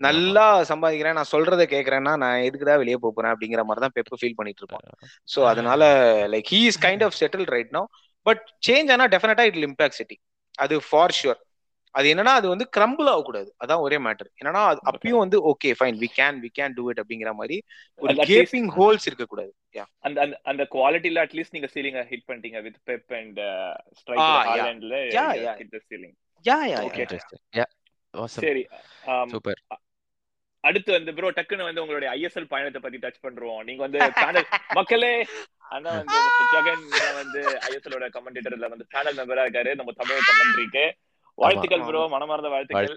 [0.00, 4.62] நல்லா சம்பாதிக்கிறேன் நான் சொல்றதை கேட்கறேன்னா நான் எதுக்குதான் வெளியே போறேன் அப்படிங்கிற மாதிரி தான் பெப்பு ஃபீல் பண்ணிட்டு
[4.62, 4.84] இருப்பான்
[5.28, 5.82] ஸோ அதனால
[6.32, 7.82] like he is kind of settle right no
[8.26, 10.16] but change ஆனா டெஃபினட்டா இட் இம்பாக்ட் சிட்டி
[10.58, 11.40] அது ஃபார் ஷுர்
[11.94, 13.48] அது என்னன்னா அது வந்து கிரம்பிள் ஆகக்கூடாது.
[13.62, 17.32] அதான் ஒரே மேட்டர் என்னன்னா அப்பயும் வந்து okay fine we can we can do it அப்படிங்கிற
[17.34, 17.56] மாதிரி
[18.00, 19.52] ஒரு கேப்பிங் ஹோல்ஸ் இருக்க கூடாது
[20.00, 23.38] அந்த அந்த அந்த குவாலிட்டில அட்லீஸ்ட் நீங்க சீலிங்க ஹிட் பண்ணிட்டீங்க with Pep and
[24.00, 24.98] striker ஹாலண்ட்ல
[25.60, 27.06] hit the ceiling yeah yeah okay
[27.54, 27.66] yeah
[28.36, 28.62] சரி
[29.32, 29.60] சூப்பர்.
[30.64, 33.58] அடுத்து வந்து ப்ரோ டக்குன்னு வந்து உங்களுடைய ஐஎஸ்எல் பயணத்தை பத்தி டச் பண்றோம்.
[33.64, 34.46] நீங்க வந்து பேனல்
[34.78, 35.14] மக்களே
[35.74, 36.18] ஆனா வந்து
[36.54, 36.84] ஜெகன்
[37.20, 39.72] வந்து ஐஎஸ்எலோட கமெண்டேட்டர்ல வந்து பேனல் மெம்பரா இருக்காரு.
[39.80, 40.84] நம்ம தமிழ் கமெண்ட்ரிக்கு
[41.38, 42.88] வாழ்த்துக்கள் ப்ரோ மனமார்ந்த வாழ்த்துக்கள்.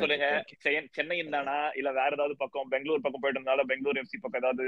[0.00, 0.26] சொல்லுங்க.
[0.96, 1.56] சென்னையின் தானா?
[1.78, 2.68] இல்ல வேற ஏதாவது பக்கம்?
[2.74, 4.64] பெங்களூர் பக்கம் போயிட்டு இருந்தாலும் பெங்களூர் எஃப்சி பக்கம் ஏதாவது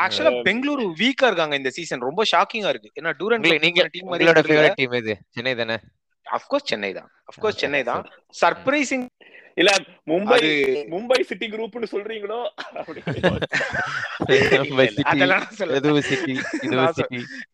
[0.00, 2.92] ஆக்சுவலா பெங்களூர் வீக்கா இருக்காங்க இந்த சீசன் ரொம்ப ஷாக்கிங்கா இருக்கு.
[3.00, 4.10] ஏன்னா டூரன் நீங்க டீம்
[4.50, 5.78] ஃபேவரட் டீம் இது சென்னை தானே?
[6.36, 7.08] அஃப்கோர்ஸ் சென்னை தான்.
[7.30, 8.04] அஃப்கோர்ஸ் சென்னை தான்.
[8.42, 9.06] சர்ப்ரைசிங்
[9.60, 9.70] இல்ல
[10.10, 10.36] மும்பை
[10.92, 12.38] மும்பை சிட்டி குரூப்னு சொல்றீங்களோ?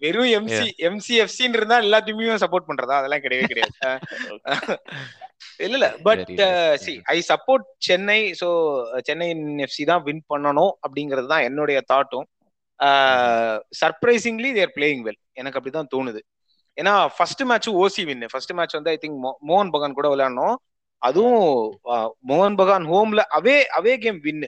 [0.02, 2.98] வெறும் எம்சி எம்சிஎஃப்சின்னு இருந்தா எல்லா டீமையும் சப்போர்ட் பண்றதா?
[3.00, 3.72] அதெல்லாம் கிடையவே கிடையாது.
[5.64, 5.88] இல்ல இல்ல.
[6.06, 6.22] But
[6.84, 8.48] see I support Chennai so
[9.08, 9.28] Chennai
[9.66, 12.28] FC தான் வின் பண்ணணும் அப்படிங்கிறது தான் என்னுடைய தாட்டும்
[13.80, 16.20] சர்ப்ரைசிங்லி தேர் பிளேயிங் வெல் எனக்கு அப்படிதான் தோணுது.
[16.78, 19.18] ஏன்னா ஃபர்ஸ்ட் மேட்ச் ஓசி வின் ஃபர்ஸ்ட் மேட்ச் வந்து ஐ திங்க்
[19.48, 20.56] மோகன் பகான் கூட விளையாடணும்.
[21.02, 21.46] அதுவும்
[22.28, 24.44] மோகன் பகான் ஹோம்ல அவே அவே கேம் வின்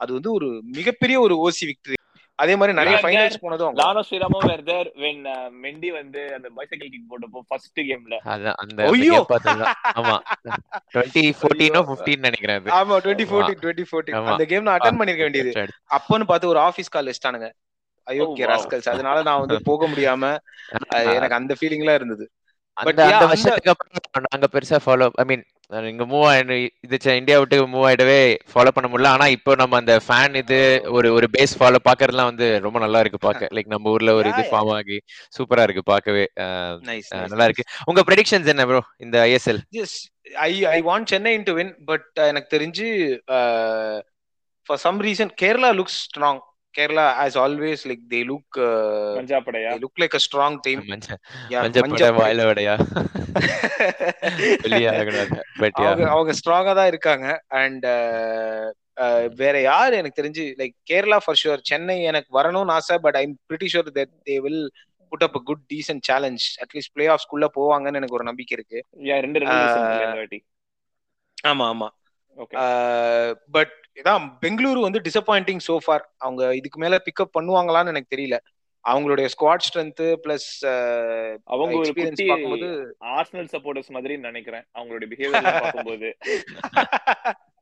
[0.00, 1.98] அது வந்து ஒரு மிகப்பெரிய ஒரு ஓசி விக்டரி
[2.38, 5.20] அதே மாதிரி நிறைய ஃபைனல்ஸ் போனதும் லானோ ஸ்ரீராமும் வேர் தேர் வென்
[5.62, 9.18] மெண்டி வந்து அந்த பைசைக்கிள் கிக் போட்டப்போ ஃபர்ஸ்ட் கேம்ல அத அந்த ஐயோ!
[9.94, 10.16] ஆமா.
[10.94, 12.72] 2014 15 நினைக்கிறேன் அது.
[12.78, 15.52] ஆமா 2014 2014 அந்த கேம் நான் அட்டெண்ட் பண்ணிருக்க வேண்டியது.
[15.96, 17.50] அப்பன்னு பார்த்து ஒரு ஆபீஸ் கால் வச்சிட்டானுங்க.
[18.06, 18.88] அயோக்கிய ராஸ்கல்ஸ்.
[18.90, 20.22] அதனால நான் வந்து போக முடியாம
[21.16, 22.24] எனக்கு அந்த ஃபீலிங்லாம் இருந்தது.
[22.76, 25.42] பட் அந்த வருஷத்துக்கு அப்புறம் நாங்க பெருசா ஃபாலோ ஐ மீன்
[25.90, 28.18] இங்க மூவ் ஆயிடு இது இந்தியா விட்டு மூவ் ஆயிடவே
[28.50, 29.12] ஃபாலோ பண்ண முடியல.
[29.14, 30.58] ஆனா இப்போ நம்ம அந்த ஃபேன் இது
[30.92, 33.48] ஒரு ஒரு பேஸ் ஃபாலோ பாக்குறதுலாம் வந்து ரொம்ப நல்லா இருக்கு பாக்க.
[33.56, 34.42] லைக் நம்ம ஊர்ல ஒரு இது.
[34.50, 34.98] ஃபார்ம் ஆகி
[35.32, 35.84] சூப்பரா இருக்கு
[36.44, 36.76] அஹ்,
[37.26, 37.64] நல்லா இருக்கு.
[37.86, 39.96] உங்க ப்ரெடிக்ஷன்ஸ் என்ன ப்ரோ இந்த ISL yes
[40.44, 42.88] I I want Chennai to win but எனக்கு தெரிஞ்சு
[44.68, 46.42] for some reason Kerala looks strong
[46.74, 48.58] Kerala as always like they look
[49.18, 51.08] மஞ்சாப்படையா look like a strong team மஞ்ச
[51.64, 52.74] மஞ்ச பட வாயில வடையா
[54.64, 57.26] வெளியே ஆகக்கூடாது பட் அவங்க அவங்க ஸ்ட்ராங்கா தான் இருக்காங்க.
[57.62, 57.86] அண்ட்
[59.36, 63.68] வேற யார் எனக்கு தெரிஞ்சு like Kerala for sure Chennai எனக்கு வரணும்னு ஆசை but I'm pretty
[63.72, 64.62] sure that they will
[65.12, 68.78] put up good decent challenge at least play ஆஃப்ஸ்குள்ள போவாங்கன்னு எனக்கு ஒரு நம்பிக்கை இருக்கு.
[70.02, 70.40] ரெண்டு வாட்டி.
[71.44, 71.88] ஆமா ஆமா.
[73.56, 78.38] பட் இதான் பெங்களூரு வந்து டிசப்பாயிண்டிங் சோஃபார் அவங்க இதுக்கு மேல பிக்கப் பண்ணுவாங்களான்னு எனக்கு தெரியல.
[78.84, 80.48] அவங்களுடைய ஸ்குவாட் ஸ்ட்ரென்த் பிளஸ்
[81.44, 84.64] அவங்க ஒரு குட்டி பார்க்கும்போது ஆர்சனல் சப்போர்ட்டர்ஸ் மாதிரி நினைக்கிறேன்.
[84.78, 86.16] அவங்களுடைய பிஹேவியர் பார்க்கும்போது.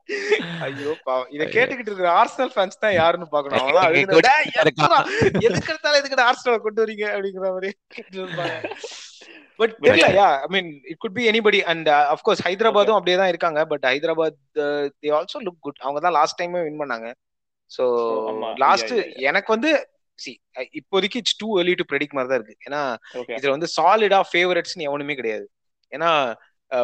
[0.67, 1.29] ஐயோ பாவம்.
[1.35, 3.69] இத கேட்டுக்கிட்டு இருக்கிற ஆர்சனல் ஃபேன்ஸ் தான் யாருன்னு பாக்கணும்
[5.47, 7.07] எதுக்கு எடுத்தாலும் எதுக்கு ஆர்சனலை கொண்டு வரீங்க?
[7.15, 7.71] அப்படிங்கிற மாதிரி
[9.61, 13.31] பட் தெரியல yeah I mean it could be anybody and of course ஹைதராபாத்தும் அப்படியே தான்
[13.33, 13.61] இருக்காங்க.
[13.73, 14.39] But Hyderabad
[15.03, 17.09] they also look good அவங்க தான் லாஸ்ட் டைமே வின் பண்ணாங்க.
[17.71, 17.85] சோ.
[18.65, 18.95] லாஸ்ட்
[19.31, 19.71] எனக்கு வந்து
[20.19, 20.33] சி
[20.79, 22.67] இப்போதைக்கு it's too early to predict மாதிரி தான் இருக்கு.
[22.69, 22.83] ஏன்னா
[23.37, 25.47] இதுல வந்து சாலிடா ஃபேவரட்ஸ்னு எவனுமே கிடையாது.
[25.93, 26.11] ஏன்னா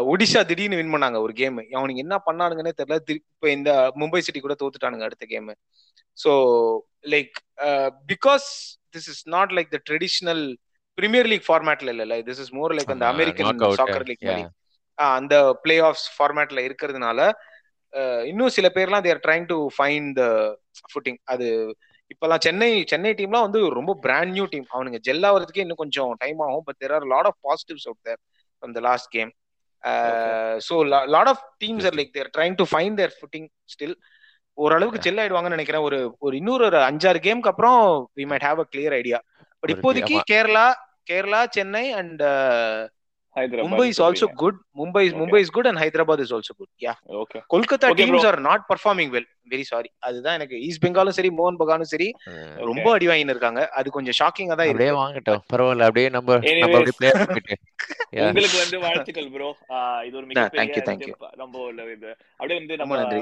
[0.06, 2.96] ஒடிஷா திடீர்னு வின் பண்ணாங்க ஒரு கேம் அவனுக்கு என்ன பண்ணானுங்கன்னே தெரியல.
[3.06, 5.48] திரு- இப்ப இந்த மும்பை சிட்டி கூட தோத்துட்டானுங்க அடுத்த game
[6.18, 6.32] so
[7.10, 7.36] like
[8.08, 8.46] because
[8.94, 10.42] this is not like the traditional
[10.98, 13.48] Premier League ஃபார்மேட்ல இல்ல திஸ் இஸ் மோர் லைக் அந்த அமெரிக்கன்
[13.80, 14.24] சாக்கர் லீக்
[14.98, 17.20] அந்த பிளே ஆஃப்ஸ் ஃபார்மேட்ல இருக்கிறதுனால
[18.26, 20.24] இன்னும் சில பேர்லாம் they're trying to find the
[20.90, 21.46] footing அது
[22.10, 26.40] இப்பெல்லாம் சென்னை சென்னை டீம்லாம் வந்து ரொம்ப பிராண்ட் நியூ டீம் அவனுங்க ஜெல் ஆகிறதுக்கே இன்னும் கொஞ்சம் டைம்
[26.40, 28.20] ஆகும் but there are lot of positives out there
[28.62, 29.30] from the last game
[30.68, 30.74] so
[31.14, 33.96] lot of teams are like they're trying to find their footing still
[34.58, 35.84] ஓரளவுக்கு செல் ஆயிடுவாங்கன்னு நினைக்கிறேன்.
[35.88, 37.80] ஒரு ஒரு இன்னொரு ஒரு அஞ்சாறு கேம்க்கு அப்புறம்
[38.16, 39.18] we might have a clear idea
[39.62, 40.16] but இப்போதைக்கு.
[40.32, 40.66] Kerala
[41.10, 42.22] Kerala Chennai and
[43.64, 45.16] Mumbai is also good Mumbai Okay.
[45.20, 48.30] Mumbai is good and Hyderabad is also good yeah okay Kolkata Okay, teams bro.
[48.30, 52.08] Are not performing well very sorry அதுதான் எனக்கு east பெங்காலும் சரி மோகன் பகானும் சரி
[52.70, 55.42] ரொம்ப அடி வாங்கின்னு இருக்காங்க அது கொஞ்சம் ஷாக்கிங்கா தான் அப்படியே வாங்கட்டும்.
[55.52, 55.86] பரவாயில்ல.
[55.88, 56.38] அப்படியே நம்ம.
[56.58, 57.20] நம்ம அப்படியே பிளேயர்
[58.10, 58.26] Yeah.
[58.26, 59.48] உங்களுக்கு வந்து வாழ்த்துக்கள் ப்ரோ
[60.06, 61.14] இது ஒரு thank you, மிகப்பெரிய thank you.
[61.14, 61.34] step.
[61.40, 62.10] நம்ம உள்ள இது.
[62.38, 63.18] அப்படியே வந்து ரொம்ப நம்ம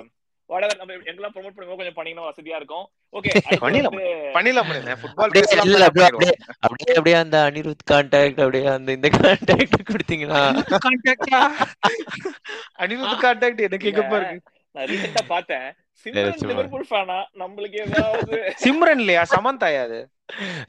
[0.51, 2.85] whatever நம்ம எங்கெல்லாம் ப்ரோமோட் பண்ணுவோம் கொஞ்சம் பண்ணீங்கன்னா வசதியா இருக்கும்.
[3.13, 3.31] ஓகே
[3.65, 3.97] பண்ணிடலாம்.
[4.37, 5.01] பண்ணிடலாம் பண்ணிடலாம்.
[5.01, 6.09] ஃபுட்பால் அப்படியே அப்படியே.
[6.09, 6.33] அப்படியே
[6.63, 10.43] அப்படியே அப்படியே அந்த அனிருத் கான்டாக்ட் அப்படியே அந்த இந்த கான்டாக்ட் கொடுத்தீங்கன்னா
[10.85, 11.41] கான்டாக்டா
[12.83, 14.39] அனிருத் கான்டாக்ட் எனக்கு எங்கப்பா இருக்கு
[14.75, 15.67] நான் ரீசெண்டா பார்த்தேன்.
[16.07, 16.41] சிம்ரன்.
[16.49, 18.35] லிவர்பூல் ஃபேனா நம்மளுக்கு ஏதாவது
[18.65, 19.23] சிம்ரன் இல்லையா?
[19.33, 20.01] சமந்தாயா அது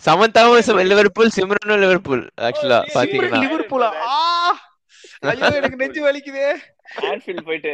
[0.05, 0.57] சமந்தாவும்
[0.91, 4.17] லிவர்பூல் சிம்ரனும் லிவர்பூல் ஆக்சுவலா பாத்தீங்கன்னா சிம்ரன் லிவர்பூலா ஆ!
[5.23, 6.47] ஐயோ எனக்கு நெஞ்சு வலிக்குதே.
[7.07, 7.71] ஆன்ஃபீல்ட் போயிட்டு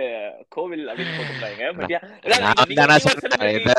[0.50, 1.94] கோவில் அப்படின்னு போட்டிருந்தாங்க பட்
[2.44, 3.54] நான் தானா சொன்னேன்.
[3.58, 3.74] இத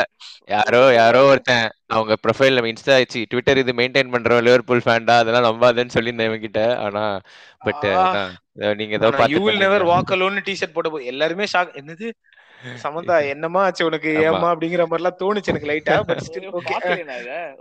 [0.49, 4.43] யாரோ யாரோ ஒருத்தன் அவங்க ப்ரொஃபைல்ல இன்ஸ்டா ஆச்சு ட்விட்டர் இது மெயின்டைன் பண்றோம்.
[4.43, 7.05] லிவர்பூல் ஃபேன்டா அதெல்லாம் நம்பாதேன்னு சொல்லியிருந்தேன் இவங்க கிட்ட ஆனா
[7.61, 7.87] பட்.
[8.81, 12.09] நீங்க ஏதோ you will never walk alone T-shirt போட்டு எல்லாருமே ஷாக் என்னது?
[12.83, 14.11] சமந்தா என்னமா ஆச்சு உனக்கு.
[14.23, 16.75] ஏமா அப்படிங்கிற மாதிரி எல்லாம் தோணுச்சு எனக்கு லைட்டா but still okay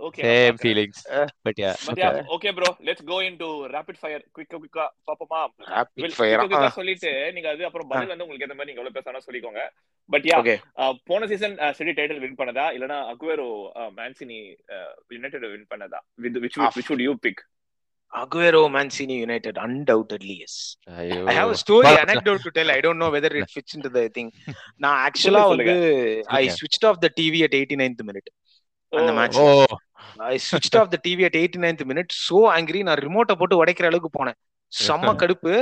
[0.00, 1.02] okay same feelings
[1.46, 1.70] but yeah
[2.00, 5.40] yeah okay bro let's go into rapid fire குயிக்கா குயிக்கா பாப்போமா
[5.70, 9.62] ராபிட் ஃபயர் சொல்லிட்டு நீங்க அது அப்புறம் பதில் வந்து உங்களுக்கு ஏத்த மாதிரி நீங்க எவ்வளவு பேசணும் சொல்லிக்கோங்க.
[10.10, 10.38] பட் யா
[11.06, 12.66] போன சீசன் சிட்டி டைட்டில் வின் பண்ணதா?
[12.76, 13.48] இல்லனா அகுவேரோ
[13.98, 14.38] மேன்சினி
[15.12, 16.00] யுனைடெட் வின் பண்ணதா?
[16.18, 17.14] With which would- which would you
[18.14, 20.58] Aguero Mancini United undoubtedly yes
[20.98, 22.68] ஐயோ I have a story anecdote to tell.
[22.70, 24.28] I don't know whether it fits into the thing.
[24.84, 25.74] நான் ஆக்சுவலா வந்து
[26.38, 26.56] ஐ சொல்லுங்க.
[26.58, 28.28] switched off the TV at 89th minute.
[28.92, 29.16] அந்த Oh.
[29.18, 29.38] match.
[29.38, 29.46] O
[30.30, 32.10] I switched off the TV at 89th minute.
[32.26, 34.38] So angry நான் ரிமோட்டை போட்டு உடைக்கிற அளவுக்கு போனேன்.
[34.72, 35.54] செம்ம கடுப்பு.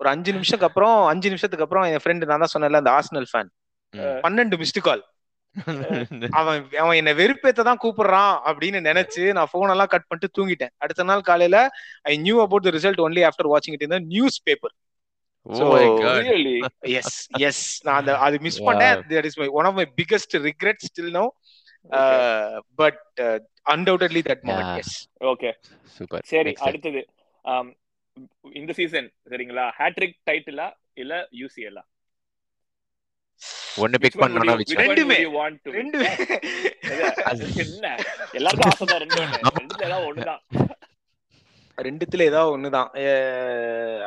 [0.00, 3.48] ஒரு அஞ்சு நிமிஷத்துக்கு அப்புறம் அஞ்சு நிமிஷத்துக்கு அப்புறம் என் ஃப்ரெண்டு நான் தான் சொன்னேன்ல அந்த ஆர்சனல் ஃபேன்
[4.24, 5.02] பன்னெண்டு மிஸ்டு கால்
[6.40, 10.72] அவன் அவன் என்ன வெறுப்பேத்த தான் கூப்பிடுறான் அப்படின்னு நினைச்சு நான் போன் எல்லாம் கட் பண்ணிட்டு தூங்கிட்டேன்.
[10.84, 11.58] அடுத்த நாள் காலையில
[12.10, 14.06] I knew about the result only after வாட்சிங் it in
[14.48, 14.74] newspaper?
[16.98, 17.16] Yes
[17.48, 18.60] yes நான் அந்த அது மிஸ்.
[18.68, 18.98] பண்ணேன்.
[19.12, 21.26] That is my one of my biggest regret still no
[22.82, 23.02] but
[23.74, 24.74] undoubtedly that moment.
[24.82, 24.96] Yes
[25.32, 25.52] okay
[25.96, 27.02] super சரி அடுத்தது.
[27.44, 27.70] ஆம்,
[28.60, 29.66] இந்த சீசன் சரிங்களா?
[29.80, 30.68] ஹேட்ரிக் டைட்டிலா
[31.02, 31.84] இல்ல யூசிஎல்லா
[33.78, 34.82] ஒன்னு பிக் பண்ணனும்னா which one?
[34.82, 35.16] ரெண்டுமே.
[35.74, 36.10] ரெண்டுமே.
[37.38, 37.86] ரெண்டு என்ன
[38.34, 39.20] எல்லாருக்கும் ஆசை தான் ரெண்டு
[39.58, 40.40] ரெண்டுல ஏதாவது ஒண்ணுதான்.
[41.78, 42.88] ரெண்டுத்துல ஏதாவது ஒண்ணுதான்.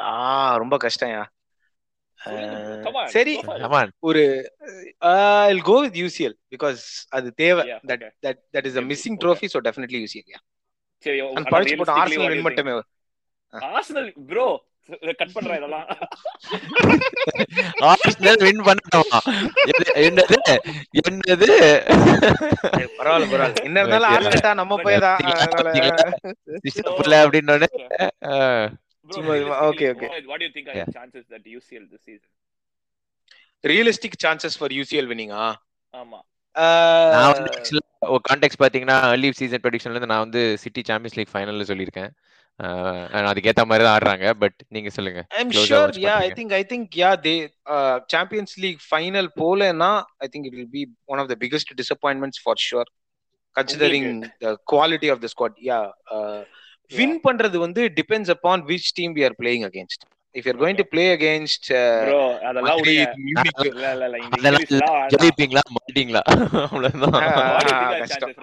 [0.08, 0.16] ஆ
[0.58, 1.24] ரொம்ப கஷ்டம்யா.
[3.14, 3.34] சரி.
[4.00, 4.22] ஒரு
[5.48, 7.64] I go with UCL because அது தேவை.
[7.66, 8.06] Yeah, that.
[8.26, 9.18] That that is a missing.
[9.24, 10.42] Trophy so definitely UCL yeah
[11.06, 11.20] சரி
[11.54, 12.74] பழிச்சு போட்ட ஆர்சனல் வின் மட்டுமே
[13.72, 14.46] ஆர்சனல் ப்ரோ
[15.18, 15.88] கட் பண்றேன் இதெல்லாம்.
[17.80, 19.20] ஆர்சனல் வின் பண்ணணுமா
[19.66, 20.58] எது- என்னது?
[21.10, 21.84] என்னது?
[22.98, 23.64] பரவாயில்ல பரவாயில்ல.
[23.64, 24.14] என்ன இருந்தாலும்.
[24.14, 26.10] ஆர்டெட்டா நம்ம போயதான் அதனால.
[26.84, 27.28] புள்ள
[30.54, 30.96] think are Yeah.
[30.96, 32.30] the chances that UCL this season?
[33.68, 35.54] Realistic chances for UCL வினிங்கா
[35.98, 36.20] ஆமா.
[37.10, 37.62] நான் வந்து
[38.06, 42.10] கான்டெக்ட் பாத்தீங்கன்னா early சீசன் ப்ரெடிக்ஷன்ல இருந்து நான் வந்து சிட்டி சாம்பியன்ஸ் லீக் ஃபைனல்ல சொல்லியிருக்கேன்.
[43.30, 45.22] அதுக்கேத்த மாதிரி தான் ஆடுறாங்க பட் நீங்க சொல்லுங்க.
[45.40, 46.30] I'm sure yeah I.
[46.38, 47.34] Think I think yeah they
[48.14, 52.62] Champions League final போலனா I think it will be one of the biggest disappointments for
[52.64, 52.90] sure
[53.56, 55.80] considering the quality of the squad yeah
[56.92, 60.04] win பண்றது வந்து depends upon which team we are playing against
[60.36, 61.68] if you're going to play against
[62.04, 62.80] bro அதெல்லாம்.
[63.26, 64.98] Munich இல்ல இல்ல இல்ல இந்த இங்கிலீஷ்லாம்.
[65.14, 65.64] ஜெயிப்பீங்களா?
[65.78, 66.22] மாட்டீங்களா?
[66.66, 67.18] அவ்வளவுதான்?
[68.04, 68.34] கஷ்டம்.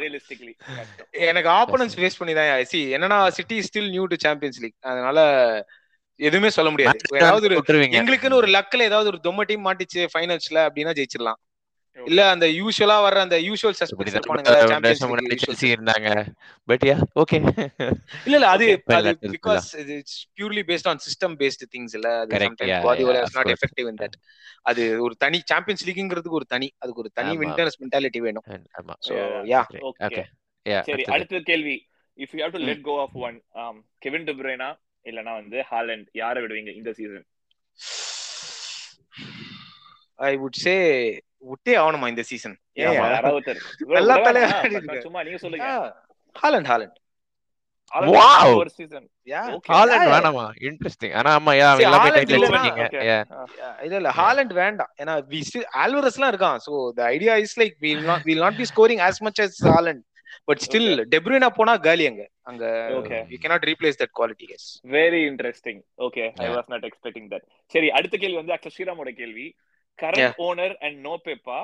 [1.28, 5.18] எனக்கு ஆப்போனன்ஸ் ஃபேஸ் பண்ணி தான் சி என்னன்னா City still new to Champions League அதனால
[6.20, 6.98] எதுவுமே சொல்ல முடியாது.
[7.18, 7.56] ஏதாவது ஒரு
[7.98, 11.38] எங்களுக்குன்னு ஒரு லக்ல ஏதாவது ஒரு தொம்ம டீம் மாட்டிச்சு ஃபைனல்ஸ்ல அப்படின்னா ஜெயிச்சிடலாம்.
[12.08, 16.08] இல்ல அந்த யூஷுவலா வர்ற அந்த யூஷுவல் சஸ்பெக்ட்ஸ் இருப்பானுங்க சாம்பியன்ஸ் முன்னாடி செல்சி இருந்தாங்க.
[16.68, 17.38] பட் யா ஓகே
[18.26, 18.66] இல்ல இல்ல அது
[19.34, 22.08] because it's purely based on system based things இல்ல.
[22.22, 23.52] அது sometimes Guardiola is of not.
[23.56, 24.16] Effective in that
[24.70, 27.32] அது ஒரு தனி சாம்பியன்ஸ் லீக்ங்கிறதுக்கு ஒரு தனி அதுக்கு ஒரு தனி.
[27.42, 28.46] வின்டர்ஸ் மென்டாலிட்டி வேணும்.
[28.80, 28.96] ஆமா.
[29.08, 29.14] So
[29.52, 29.62] yeah.
[29.90, 30.22] ஓகே
[30.66, 31.76] யா சரி அடுத்த கேள்வி.
[32.18, 32.62] If you have to.
[32.68, 33.38] Let go of one
[34.06, 34.70] Kevin டுப்ரேனா
[35.06, 37.26] இல்லனா வந்து ஹாலண்ட் யாரை விடுவீங்க இந்த சீசன்
[40.18, 40.74] ஐ வுட் சே
[41.40, 42.58] விட்டே ஆகணுமா இந்த சீசன்.
[42.76, 44.86] ஆடிருக்க.
[44.86, 45.94] பட் சும்மா நீங்க சொல்லுங்க.
[46.42, 46.98] Haaland Haaland.
[56.32, 56.58] இருக்கான்.
[56.66, 60.02] So the idea is like will not will not be scoring as much as Haaland
[60.44, 62.28] but still De Bruyne போனா காலி அங்க.
[62.42, 62.64] அங்க
[62.98, 63.24] Okay.
[63.28, 66.56] You cannot replace that quality yes very interesting okay I Yeah.
[66.56, 69.56] Was not expecting that சரி அடுத்த கேள்வி வந்து ஆக்சுவலா ஸ்ரீராமோட கேள்வி.
[70.00, 71.58] கரண்ட் ஓனர் அண்ட் நோ பெப்பா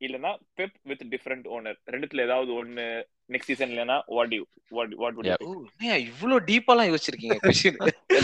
[0.00, 2.84] இல்லனா பெப் வித் டிஃபரண்ட் ஓனர் ரெண்டுத்துல ஏதாவது ஒன்னு
[3.30, 5.42] நெக்ஸ்ட் சீசன் இல்லனா what you what what would Yeah.
[5.46, 5.50] ஓ
[5.88, 7.36] ஏன் இவ்ளோ டீப்பாலாம் யோசிச்சிருக்கீங்க?
[7.46, 7.78] கொஸ்டின்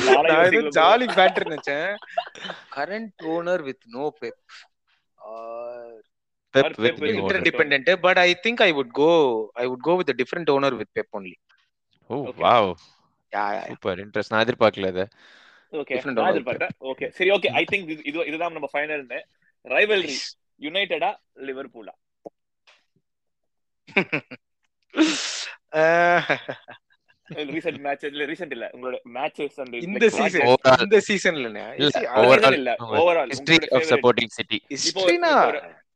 [0.09, 0.70] நானே bro.
[0.78, 1.90] ஜாலி பேட்டர் நினைச்சேன்.
[2.76, 4.40] Current owner with no Pep
[6.54, 9.11] Pep Pep with interdependent but i think i would go
[9.57, 11.34] i would go with a different owner with pep only.
[12.11, 12.16] O.
[12.40, 12.68] Wow
[13.32, 13.64] yeah, yeah.
[13.68, 15.02] Super interest நான் எதிர்பார்க்கல அத
[15.72, 16.30] okay Different நான்.
[16.32, 19.20] எதிர்பார்த்தேன் okay சரி okay I think இது இதுதான் நம்ம ஃபைனல்னு
[19.66, 20.16] ரைவல்ரி
[20.60, 21.10] யுனைடெடா
[21.46, 21.94] லிவர்பூலா
[27.50, 30.82] ரீசெண்ட் மேட்ச் இல்ல ரீசெண்ட் இல்ல உங்களோட மேட்சஸ் அந்த இந்த சீசன் Overall.
[30.84, 31.46] இந்த சீசன்ல
[31.78, 35.32] இல்ல, overall history of supporting City ஹிஸ்டரினா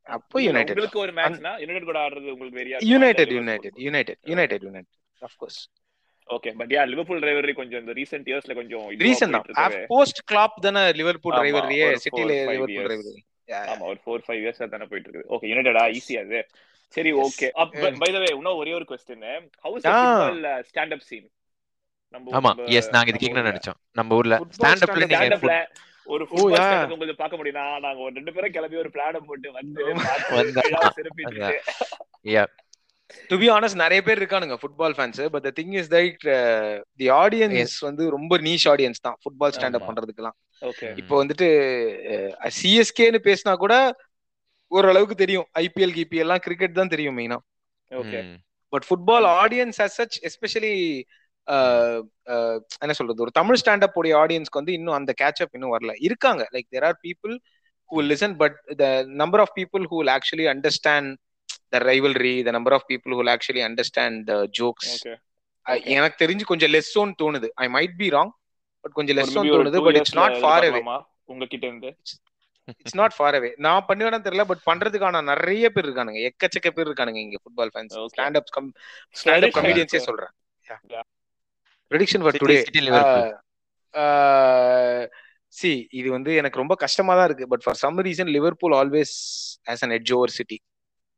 [0.07, 1.51] அப்போ யுனைடெட் உங்களுக்கு ஒரு மேட்ச்னா
[1.85, 5.59] கூட ஆடுறது உங்களுக்கு வெரியா United United United United United of course
[6.29, 9.75] okay but yeah Liverpool rivalry கொஞ்சம் இந்த ரீசெண்ட் இயர்ஸ்ல கொஞ்சம் இதுவா ரீசன் போயிட்டு தான்.
[9.93, 11.37] போஸ்ட் கிளாப் தானே லிவர்பூல்
[12.05, 12.31] சிட்டில.
[13.50, 16.40] ரைவலரி ஆமா ஒரு ஃபோர் ஃபைவ் இயர்ஸ் தானே போயிட்டு இருக்குது ஓகே யுனைடெடா ஈஸியா அது
[16.94, 17.20] சரி Yes.
[17.24, 17.46] Okay
[18.00, 19.22] by the way இன்னும் ஒரே ஒரு question
[19.64, 19.96] how is Ah.
[19.96, 21.26] Football stand up scene
[22.14, 23.52] நம்ம ஆமா நம்ம- எஸ் நாங்க இது நம்ம கேட்கணும்னு ஊர்ல.
[23.52, 25.54] நினைச்சோம் நம்ம ஊர்ல Football ஸ்டாண்ட் அப்ல stand-up நீங்க stand upல
[26.06, 26.66] ஒரு Oh, ஃபுட்பால் yeah.
[26.66, 30.62] ஸ்டாண்ட் உங்களுக்கு பார்க்க முடியும்னா நாங்க ஒரு ரெண்டு பேரும் கிளம்பி ஒரு பிளான போட்டு வந்து பார்த்து வந்தா.
[30.66, 31.50] விழா சிறப்பிச்சுட்டு
[32.28, 32.44] யா
[33.30, 36.24] டு பி ஆனஸ்ட் நிறைய பேர் இருக்கானுங்க football fans but the thing is that
[37.00, 39.88] the audience வந்து ரொம்ப நீஷ் ஆடியன்ஸ் தான் ஃபுட்பால் ஸ்டாண்ட் அப் ஆமா.
[39.90, 40.49] பண்றதுக்குலாம் ஓகே
[41.01, 41.47] இப்போ வந்துட்டு
[42.57, 43.75] சிஎஸ்கேன்னு பேசினா கூட
[44.71, 45.47] ஓரளவுக்கு தெரியும்.
[45.63, 47.37] ஐபிஎல் கிபிஎல் எல்லாம் கிரிக்கெட் தான் தெரியும் மெயினா
[47.91, 48.19] okay.
[48.73, 50.75] But football audience as such especially
[52.83, 55.93] என்ன சொல்றது ஒரு தமிழ் ஸ்டாண்டப் உடைய ஆடியன்ஸ்க்கு வந்து இன்னும் அந்த கேட்சப் இன்னும் வரல.
[56.07, 56.43] இருக்காங்க.
[56.55, 57.33] Like there are people
[57.89, 58.85] who will listen but the
[59.21, 61.09] number of people who will actually understand
[61.73, 64.93] the rivalry the number of people who actually understand the jokes
[65.95, 67.49] எனக்கு தெரிஞ்சு கொஞ்சம் லெஸ்ஸோன்னு தோணுது.
[67.63, 68.31] I might be wrong
[68.83, 70.81] but கொஞ்சம் லெஸ்ஸோன்னு தோணுது but it's not far away
[71.31, 71.91] உங்ககிட்ட இருந்து
[72.81, 76.19] இட்ஸ் நாட் ஃபார் அவே நான் பண்ணுவேன்னு தெரியல பட் பண்றதுக்கான நிறைய பேர் இருக்கானுங்க.
[76.29, 77.95] எக்கச்சக்க பேர் இருக்கானுங்க இங்க football fans.
[78.13, 79.57] Stand up stand up Prediction.
[79.59, 80.33] கமெடியன்ஸே சொல்றேன்.
[81.91, 82.57] Prediction for today.
[85.53, 87.47] சி இது வந்து எனக்கு ரொம்ப கஷ்டமா தான் இருக்கு.
[87.53, 89.15] But for some reason Liverpool always
[89.71, 90.57] has an edge over City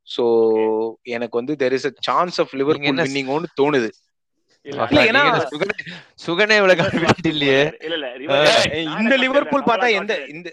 [0.08, 0.24] so
[1.16, 3.90] எனக்கு வந்து there is a chance of Liverpool வின்னிங்கோன்னு தோணுது.
[4.66, 5.88] சுகனே-
[7.24, 8.36] இல்லையே இல்ல இல்ல
[8.74, 10.50] ஏய், இந்த லிவர்பூல் பார்த்தா எந்த இந்த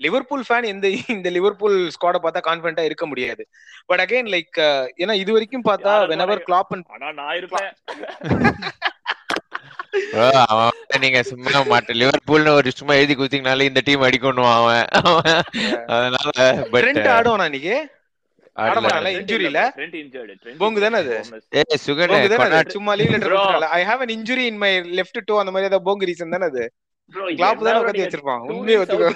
[0.00, 3.42] லிவர்பூல் ஃபேன் இந்த இந்த லிவர்பூல் ஸ்குவாட பார்த்தா கான்ஃபிடண்டா இருக்க முடியாது.
[3.86, 4.58] பட் அகைன் லைக்
[4.98, 6.42] ஏன்னா இது வரைக்கும் பார்த்தா வெனவர்.
[6.48, 6.72] கிளாப்
[7.12, 7.70] நான் இருப்பேன்.
[10.98, 14.84] நீங்க சும்மா மாட்ட லிவர்பூல்னு ஒரு சும்மா எழுதி குத்திங்கனாலே இந்த டீம் அடிக்கணும் அவன்.
[15.88, 16.30] அதனால
[16.70, 17.76] பட் ட்ரெண்ட் ஆடுவானா இன்னைக்கு?
[18.56, 19.60] இல்ல?
[20.60, 21.14] போங்கு தானே அது?
[21.58, 22.74] ஏ சுகனே போங்கு தானே கொண்டாடி அது?
[22.76, 22.92] சும்மா
[23.24, 23.40] Bro.
[23.72, 26.64] I have an injury in my left toe அந்த மாதிரி ஏதாவது போங்கு ரீசன் தானே அது?
[27.32, 28.42] கிளாப் தானே நீங்க வச்சிருப்பான்.
[28.50, 29.08] உண்மையை ஒத்துக்கோ.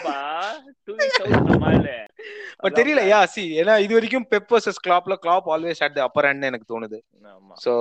[2.62, 6.26] பட் தெரியல யா சி ஏன்னா இது வரைக்கும் Pep versus கிளாப்ல Klopp always at the upper
[6.28, 6.98] hand எனக்கு தோணுது.
[7.32, 7.54] ஆமா.
[7.64, 7.72] சோ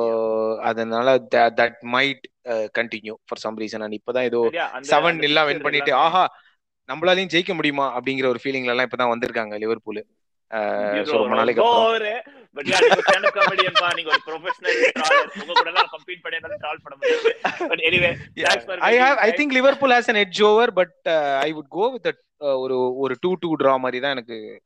[0.69, 1.07] அதனால
[1.59, 2.23] that might
[2.77, 4.41] continue for some reason and இப்பதான் ஏதோ
[4.91, 6.23] செவன் fixture வின் பண்ணிட்டு ஆஹா
[6.89, 10.01] நம்மளாலையும் ஜெயிக்க முடியுமா அப்படிங்கிற ஒரு ஃபீலிங்ல எல்லாம் இப்பதான் வந்திருக்காங்க லிவர்பூல்
[10.49, 12.23] ரொம்ப நாளைக்கு ஒரு
[19.51, 20.71] Liverpool has an edge over
[23.77, 24.61] மாதிரி தான் எனக்கு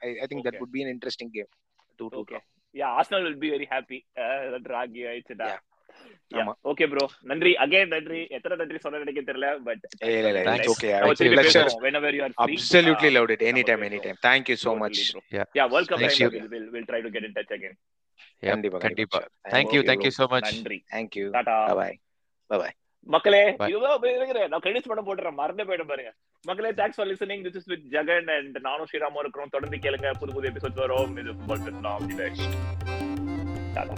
[2.00, 2.42] an.
[2.78, 4.06] Yeah, Arsenal will be very happy.
[4.16, 4.60] Uh,
[5.38, 5.60] that.
[6.72, 7.06] Okay, bro.
[7.30, 7.52] நன்றி.
[7.66, 8.20] Again நன்றி.
[8.30, 10.42] எத்தனை நன்றி சொன்ன எனக்கு தெரியல பட் இல்ல இல்ல.
[10.56, 10.90] It's okay
[11.86, 12.56] whenever you are free.
[12.58, 14.18] absolutely Uh, loved it anytime anytime.
[14.28, 15.00] Thank you so much.
[15.38, 15.48] Yeah.
[15.60, 16.30] Yeah, World Cup Thank time you.
[16.36, 17.76] we'll, we'll, we'll try to get in touch again.
[18.52, 19.20] கண்டிப்பா கண்டிப்பா
[19.54, 21.26] thank you thank you so much நன்றி thank you.
[21.38, 21.94] டாடா bye
[22.50, 22.72] bye
[23.08, 23.70] மக்களே Bye.
[23.72, 25.38] இதுதான் போய் இருக்கிறேன் நான் credits பண்ண போட்டுறேன்.
[25.42, 26.12] மறந்து போயிடும் பாருங்க.
[26.46, 29.54] மக்களே thanks for listening this is with Jagan and நானும் ஸ்ரீராமும் இருக்கிறோம்.
[29.56, 30.12] தொடர்ந்து கேளுங்க.
[30.22, 31.16] புது புது எபிசோட் வரும்.
[31.24, 32.08] இது ஃபுட்பால் பேசலாம்
[33.78, 33.96] டாடா